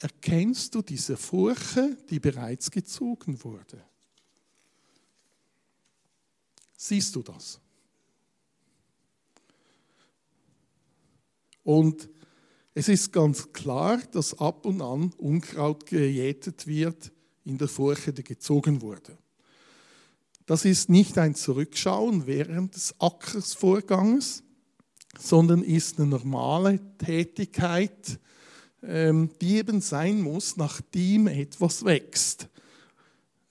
Erkennst 0.00 0.74
du 0.74 0.82
diese 0.82 1.16
Furche, 1.16 1.96
die 2.10 2.18
bereits 2.18 2.70
gezogen 2.70 3.42
wurde? 3.44 3.82
Siehst 6.76 7.14
du 7.14 7.22
das? 7.22 7.60
Und 11.62 12.08
es 12.74 12.88
ist 12.88 13.12
ganz 13.12 13.52
klar, 13.52 13.98
dass 14.10 14.36
ab 14.38 14.66
und 14.66 14.82
an 14.82 15.12
Unkraut 15.18 15.86
gejätet 15.86 16.66
wird 16.66 17.12
in 17.44 17.56
der 17.56 17.68
Furche, 17.68 18.12
die 18.12 18.24
gezogen 18.24 18.80
wurde. 18.80 19.16
Das 20.46 20.64
ist 20.64 20.88
nicht 20.88 21.18
ein 21.18 21.36
Zurückschauen 21.36 22.26
während 22.26 22.74
des 22.74 22.98
Ackersvorganges, 22.98 24.42
sondern 25.18 25.62
ist 25.62 25.98
eine 25.98 26.08
normale 26.08 26.80
Tätigkeit, 26.98 28.18
ähm, 28.82 29.30
die 29.40 29.56
eben 29.56 29.80
sein 29.80 30.20
muss, 30.20 30.56
nachdem 30.56 31.26
etwas 31.26 31.84
wächst. 31.84 32.48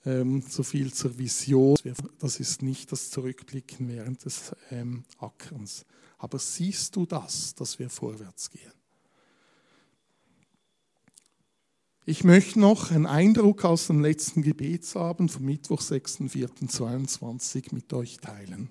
Ähm, 0.04 0.42
so 0.48 0.62
viel 0.62 0.92
zur 0.92 1.18
Vision. 1.18 1.76
Das 2.18 2.40
ist 2.40 2.62
nicht 2.62 2.90
das 2.90 3.10
Zurückblicken 3.10 3.88
während 3.88 4.24
des 4.24 4.52
ähm, 4.70 5.04
Ackerns. 5.18 5.84
Aber 6.18 6.38
siehst 6.38 6.96
du 6.96 7.06
das, 7.06 7.54
dass 7.54 7.78
wir 7.78 7.90
vorwärts 7.90 8.50
gehen? 8.50 8.72
Ich 12.06 12.24
möchte 12.24 12.58
noch 12.58 12.90
einen 12.90 13.06
Eindruck 13.06 13.64
aus 13.64 13.86
dem 13.86 14.00
letzten 14.00 14.42
Gebetsabend 14.42 15.30
vom 15.30 15.44
Mittwoch, 15.44 15.80
6.4.22 15.80 17.74
mit 17.74 17.92
euch 17.92 18.16
teilen. 18.16 18.68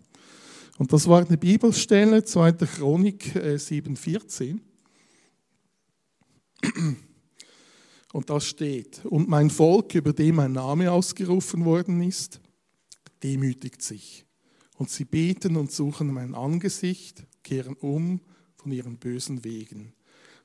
Und 0.80 0.94
das 0.94 1.10
war 1.10 1.26
eine 1.26 1.38
Bibelstelle, 1.38 2.24
2. 2.24 2.54
Chronik 2.54 3.36
7,14. 3.36 4.60
Äh, 6.62 6.96
und 8.14 8.30
da 8.30 8.40
steht, 8.40 9.06
und 9.06 9.28
mein 9.28 9.50
Volk, 9.50 9.94
über 9.96 10.14
dem 10.14 10.36
mein 10.36 10.54
Name 10.54 10.90
ausgerufen 10.90 11.66
worden 11.66 12.02
ist, 12.02 12.40
demütigt 13.22 13.82
sich. 13.82 14.26
Und 14.78 14.90
sie 14.90 15.04
beten 15.04 15.58
und 15.58 15.70
suchen 15.70 16.14
mein 16.14 16.34
Angesicht, 16.34 17.28
kehren 17.44 17.76
um 17.76 18.22
von 18.56 18.72
ihren 18.72 19.00
bösen 19.00 19.44
Wegen. 19.44 19.92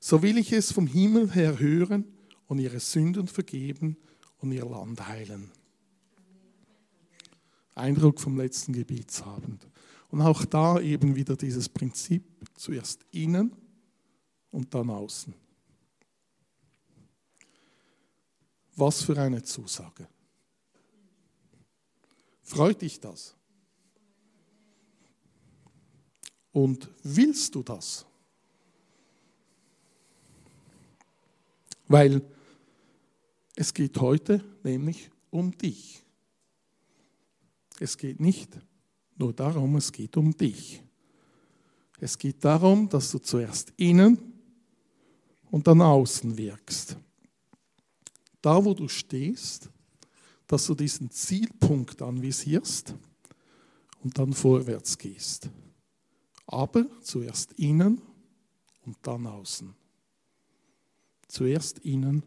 So 0.01 0.21
will 0.23 0.37
ich 0.37 0.53
es 0.53 0.73
vom 0.73 0.89
Himmel 0.89 1.33
her 1.33 1.61
hören 1.61 2.07
und 2.49 2.59
ihre 2.59 2.81
Sünden 2.81 3.29
vergeben 3.29 3.99
und 4.39 4.51
ihr 4.51 4.67
Land 4.67 5.07
heilen. 5.07 5.53
Eindruck 7.77 8.21
vom 8.21 8.37
letzten 8.37 8.73
Gebetsabend. 8.73 9.69
Und 10.15 10.23
auch 10.23 10.45
da 10.45 10.79
eben 10.79 11.17
wieder 11.17 11.37
dieses 11.37 11.69
Prinzip, 11.69 12.23
zuerst 12.55 13.05
innen 13.11 13.51
und 14.53 14.73
dann 14.73 14.89
außen. 14.89 15.35
Was 18.77 19.03
für 19.03 19.19
eine 19.21 19.43
Zusage. 19.43 20.07
Freut 22.43 22.83
dich 22.83 23.01
das? 23.01 23.35
Und 26.53 26.89
willst 27.03 27.53
du 27.57 27.65
das? 27.65 28.07
Weil 31.89 32.23
es 33.57 33.75
geht 33.75 34.01
heute 34.01 34.45
nämlich 34.63 35.11
um 35.33 35.59
dich. 35.59 36.05
Es 37.81 37.99
geht 37.99 38.21
nicht 38.21 38.57
nur 39.17 39.33
darum, 39.33 39.77
es 39.77 39.91
geht 39.93 40.17
um 40.17 40.37
dich. 40.37 40.83
Es 42.01 42.19
geht 42.19 42.45
darum, 42.45 42.89
dass 42.89 43.11
du 43.11 43.19
zuerst 43.19 43.73
innen 43.77 44.19
und 45.51 45.67
dann 45.67 45.81
außen 45.81 46.37
wirkst. 46.37 46.97
Da, 48.43 48.63
wo 48.65 48.75
du 48.75 48.89
stehst, 48.89 49.71
dass 50.47 50.67
du 50.67 50.75
diesen 50.75 51.11
Zielpunkt 51.11 52.03
anvisierst 52.03 52.95
und 54.03 54.19
dann 54.19 54.33
vorwärts 54.33 54.99
gehst. 54.99 55.49
Aber 56.47 56.87
zuerst 57.01 57.53
innen 57.53 58.03
und 58.85 58.99
dann 59.03 59.27
außen. 59.27 59.75
Zuerst 61.27 61.79
innen 61.81 62.23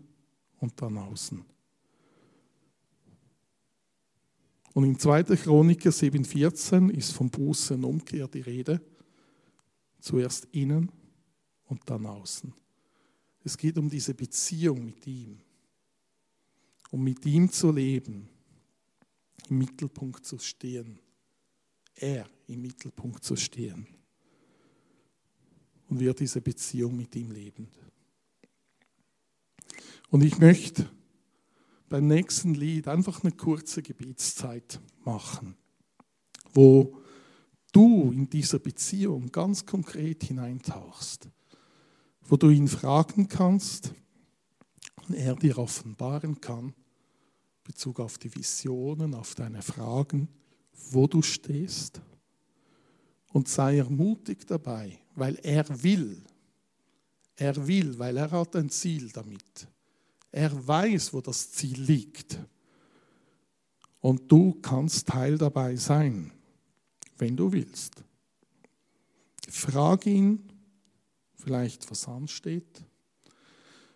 und 0.60 0.82
dann 0.82 0.98
außen. 0.98 1.46
Und 4.78 4.84
in 4.84 5.00
2. 5.00 5.24
Chroniker 5.38 5.90
7,14 5.90 6.92
ist 6.92 7.12
vom 7.12 7.32
Buße 7.32 7.74
und 7.74 7.84
Umkehr 7.84 8.28
die 8.28 8.42
Rede. 8.42 8.80
Zuerst 10.00 10.48
innen 10.52 10.92
und 11.66 11.82
dann 11.90 12.06
außen. 12.06 12.54
Es 13.44 13.58
geht 13.58 13.80
um 13.80 13.90
diese 13.90 14.14
Beziehung 14.14 14.86
mit 14.86 15.08
ihm. 15.08 15.40
Um 16.92 17.04
mit 17.04 17.26
ihm 17.26 17.52
zu 17.52 17.72
leben, 17.72 18.30
im 19.50 19.58
Mittelpunkt 19.58 20.24
zu 20.24 20.38
stehen. 20.38 21.00
Er 21.96 22.30
im 22.46 22.62
Mittelpunkt 22.62 23.24
zu 23.24 23.36
stehen. 23.36 23.88
Und 25.90 26.00
wir 26.00 26.14
diese 26.14 26.40
Beziehung 26.40 26.96
mit 26.96 27.16
ihm 27.16 27.32
leben. 27.32 27.68
Und 30.12 30.24
ich 30.24 30.38
möchte 30.38 30.88
beim 31.90 32.08
nächsten 32.08 32.54
Lied 32.54 32.88
einfach 32.88 33.24
eine 33.24 33.32
kurze 33.32 33.82
Gebetszeit 33.82 34.80
machen, 35.04 35.56
wo 36.54 36.98
du 37.72 38.12
in 38.12 38.30
dieser 38.30 38.60
Beziehung 38.60 39.32
ganz 39.32 39.66
konkret 39.66 40.24
hineintauchst, 40.24 41.30
wo 42.24 42.36
du 42.36 42.50
ihn 42.50 42.68
fragen 42.68 43.28
kannst 43.28 43.94
und 45.08 45.16
er 45.16 45.36
dir 45.36 45.58
offenbaren 45.58 46.42
kann, 46.42 46.74
Bezug 47.64 48.00
auf 48.00 48.18
die 48.18 48.34
Visionen, 48.34 49.14
auf 49.14 49.36
deine 49.36 49.62
Fragen, 49.62 50.30
wo 50.92 51.08
du 51.08 51.22
stehst. 51.22 52.02
Und 53.34 53.50
sei 53.50 53.78
ermutigt 53.78 54.50
dabei, 54.50 54.98
weil 55.16 55.36
er 55.44 55.84
will. 55.84 56.24
Er 57.36 57.68
will, 57.68 58.00
weil 58.00 58.18
er 58.18 58.32
hat 58.32 58.56
ein 58.56 58.70
Ziel 58.70 59.10
damit. 59.12 59.68
Er 60.32 60.68
weiß, 60.68 61.14
wo 61.14 61.22
das 61.22 61.52
Ziel 61.52 61.82
liegt. 61.82 62.40
Und 64.00 64.32
du 64.32 64.54
kannst 64.62 65.08
Teil 65.08 65.38
dabei 65.38 65.76
sein, 65.76 66.32
wenn 67.18 67.36
du 67.36 67.52
willst. 67.52 68.04
Frag 69.50 70.06
ihn 70.06 70.52
vielleicht, 71.34 71.90
was 71.90 72.08
ansteht, 72.08 72.84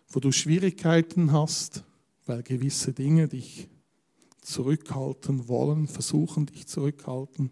wo 0.08 0.20
du 0.20 0.32
Schwierigkeiten 0.32 1.32
hast, 1.32 1.84
weil 2.26 2.42
gewisse 2.42 2.92
Dinge 2.92 3.28
dich 3.28 3.68
zurückhalten 4.40 5.48
wollen, 5.48 5.86
versuchen 5.86 6.46
dich 6.46 6.66
zurückhalten. 6.66 7.50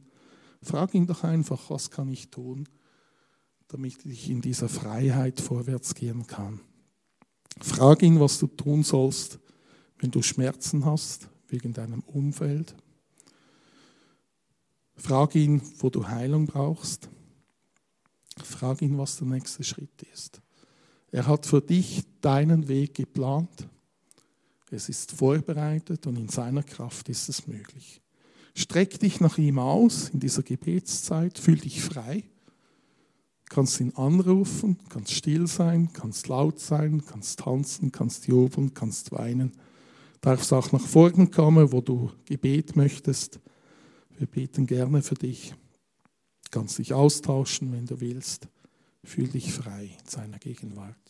Frag 0.63 0.95
ihn 0.95 1.07
doch 1.07 1.25
einfach, 1.25 1.71
was 1.71 1.91
kann 1.91 2.09
ich 2.09 2.31
tun, 2.31 2.69
damit 3.69 4.05
ich 4.05 4.29
in 4.29 4.41
dieser 4.41 4.69
Freiheit 4.69 5.41
vorwärts 5.41 5.95
gehen 5.95 6.27
kann. 6.27 6.61
Frag 7.59 8.03
ihn, 8.03 8.21
was 8.21 8.39
du 8.39 8.47
tun 8.47 8.83
sollst, 8.83 9.39
wenn 9.99 10.11
du 10.11 10.23
Schmerzen 10.23 10.85
hast 10.85 11.29
wegen 11.49 11.73
deinem 11.73 12.01
Umfeld. 12.01 12.75
Frag 14.97 15.35
ihn, 15.35 15.63
wo 15.79 15.91
du 15.91 16.07
Heilung 16.07 16.47
brauchst. 16.47 17.09
Frag 18.43 18.83
ihn, 18.83 18.97
was 18.99 19.17
der 19.17 19.27
nächste 19.27 19.65
Schritt 19.65 20.03
ist. 20.13 20.41
Er 21.11 21.27
hat 21.27 21.47
für 21.47 21.61
dich 21.61 22.05
deinen 22.21 22.69
Weg 22.69 22.95
geplant. 22.95 23.69
Es 24.71 24.89
ist 24.89 25.13
vorbereitet 25.13 26.07
und 26.07 26.17
in 26.17 26.29
seiner 26.29 26.63
Kraft 26.63 27.09
ist 27.09 27.29
es 27.29 27.47
möglich. 27.47 28.01
Streck 28.55 29.01
dich 29.01 29.21
nach 29.21 29.37
ihm 29.39 29.59
aus 29.59 30.11
in 30.11 30.21
dieser 30.21 30.43
Gebetszeit, 30.43 31.39
fühl 31.39 31.59
dich 31.59 31.83
frei 31.83 32.25
kannst 33.51 33.81
ihn 33.81 33.93
anrufen, 33.97 34.79
kannst 34.89 35.13
still 35.13 35.47
sein, 35.47 35.93
kannst 35.93 36.29
laut 36.29 36.59
sein, 36.59 37.05
kannst 37.05 37.41
tanzen, 37.41 37.93
kannst 37.93 38.27
jubeln, 38.29 38.73
kannst 38.73 39.13
weinen. 39.13 39.53
Darfst 40.23 40.53
auch 40.53 40.73
nach 40.73 40.87
vorne 40.87 41.27
kommen, 41.27 41.73
wo 41.73 41.81
du 41.81 42.11
Gebet 42.25 42.77
möchtest. 42.77 43.41
Wir 44.17 44.27
beten 44.27 44.67
gerne 44.67 45.03
für 45.03 45.17
dich. 45.17 45.55
Kannst 46.51 46.79
dich 46.79 46.95
austauschen, 46.95 47.73
wenn 47.73 47.87
du 47.87 48.01
willst. 48.01 48.49
Fühl 49.05 49.29
dich 49.29 49.53
frei 49.53 49.97
in 49.99 50.07
seiner 50.07 50.39
Gegenwart. 50.39 51.10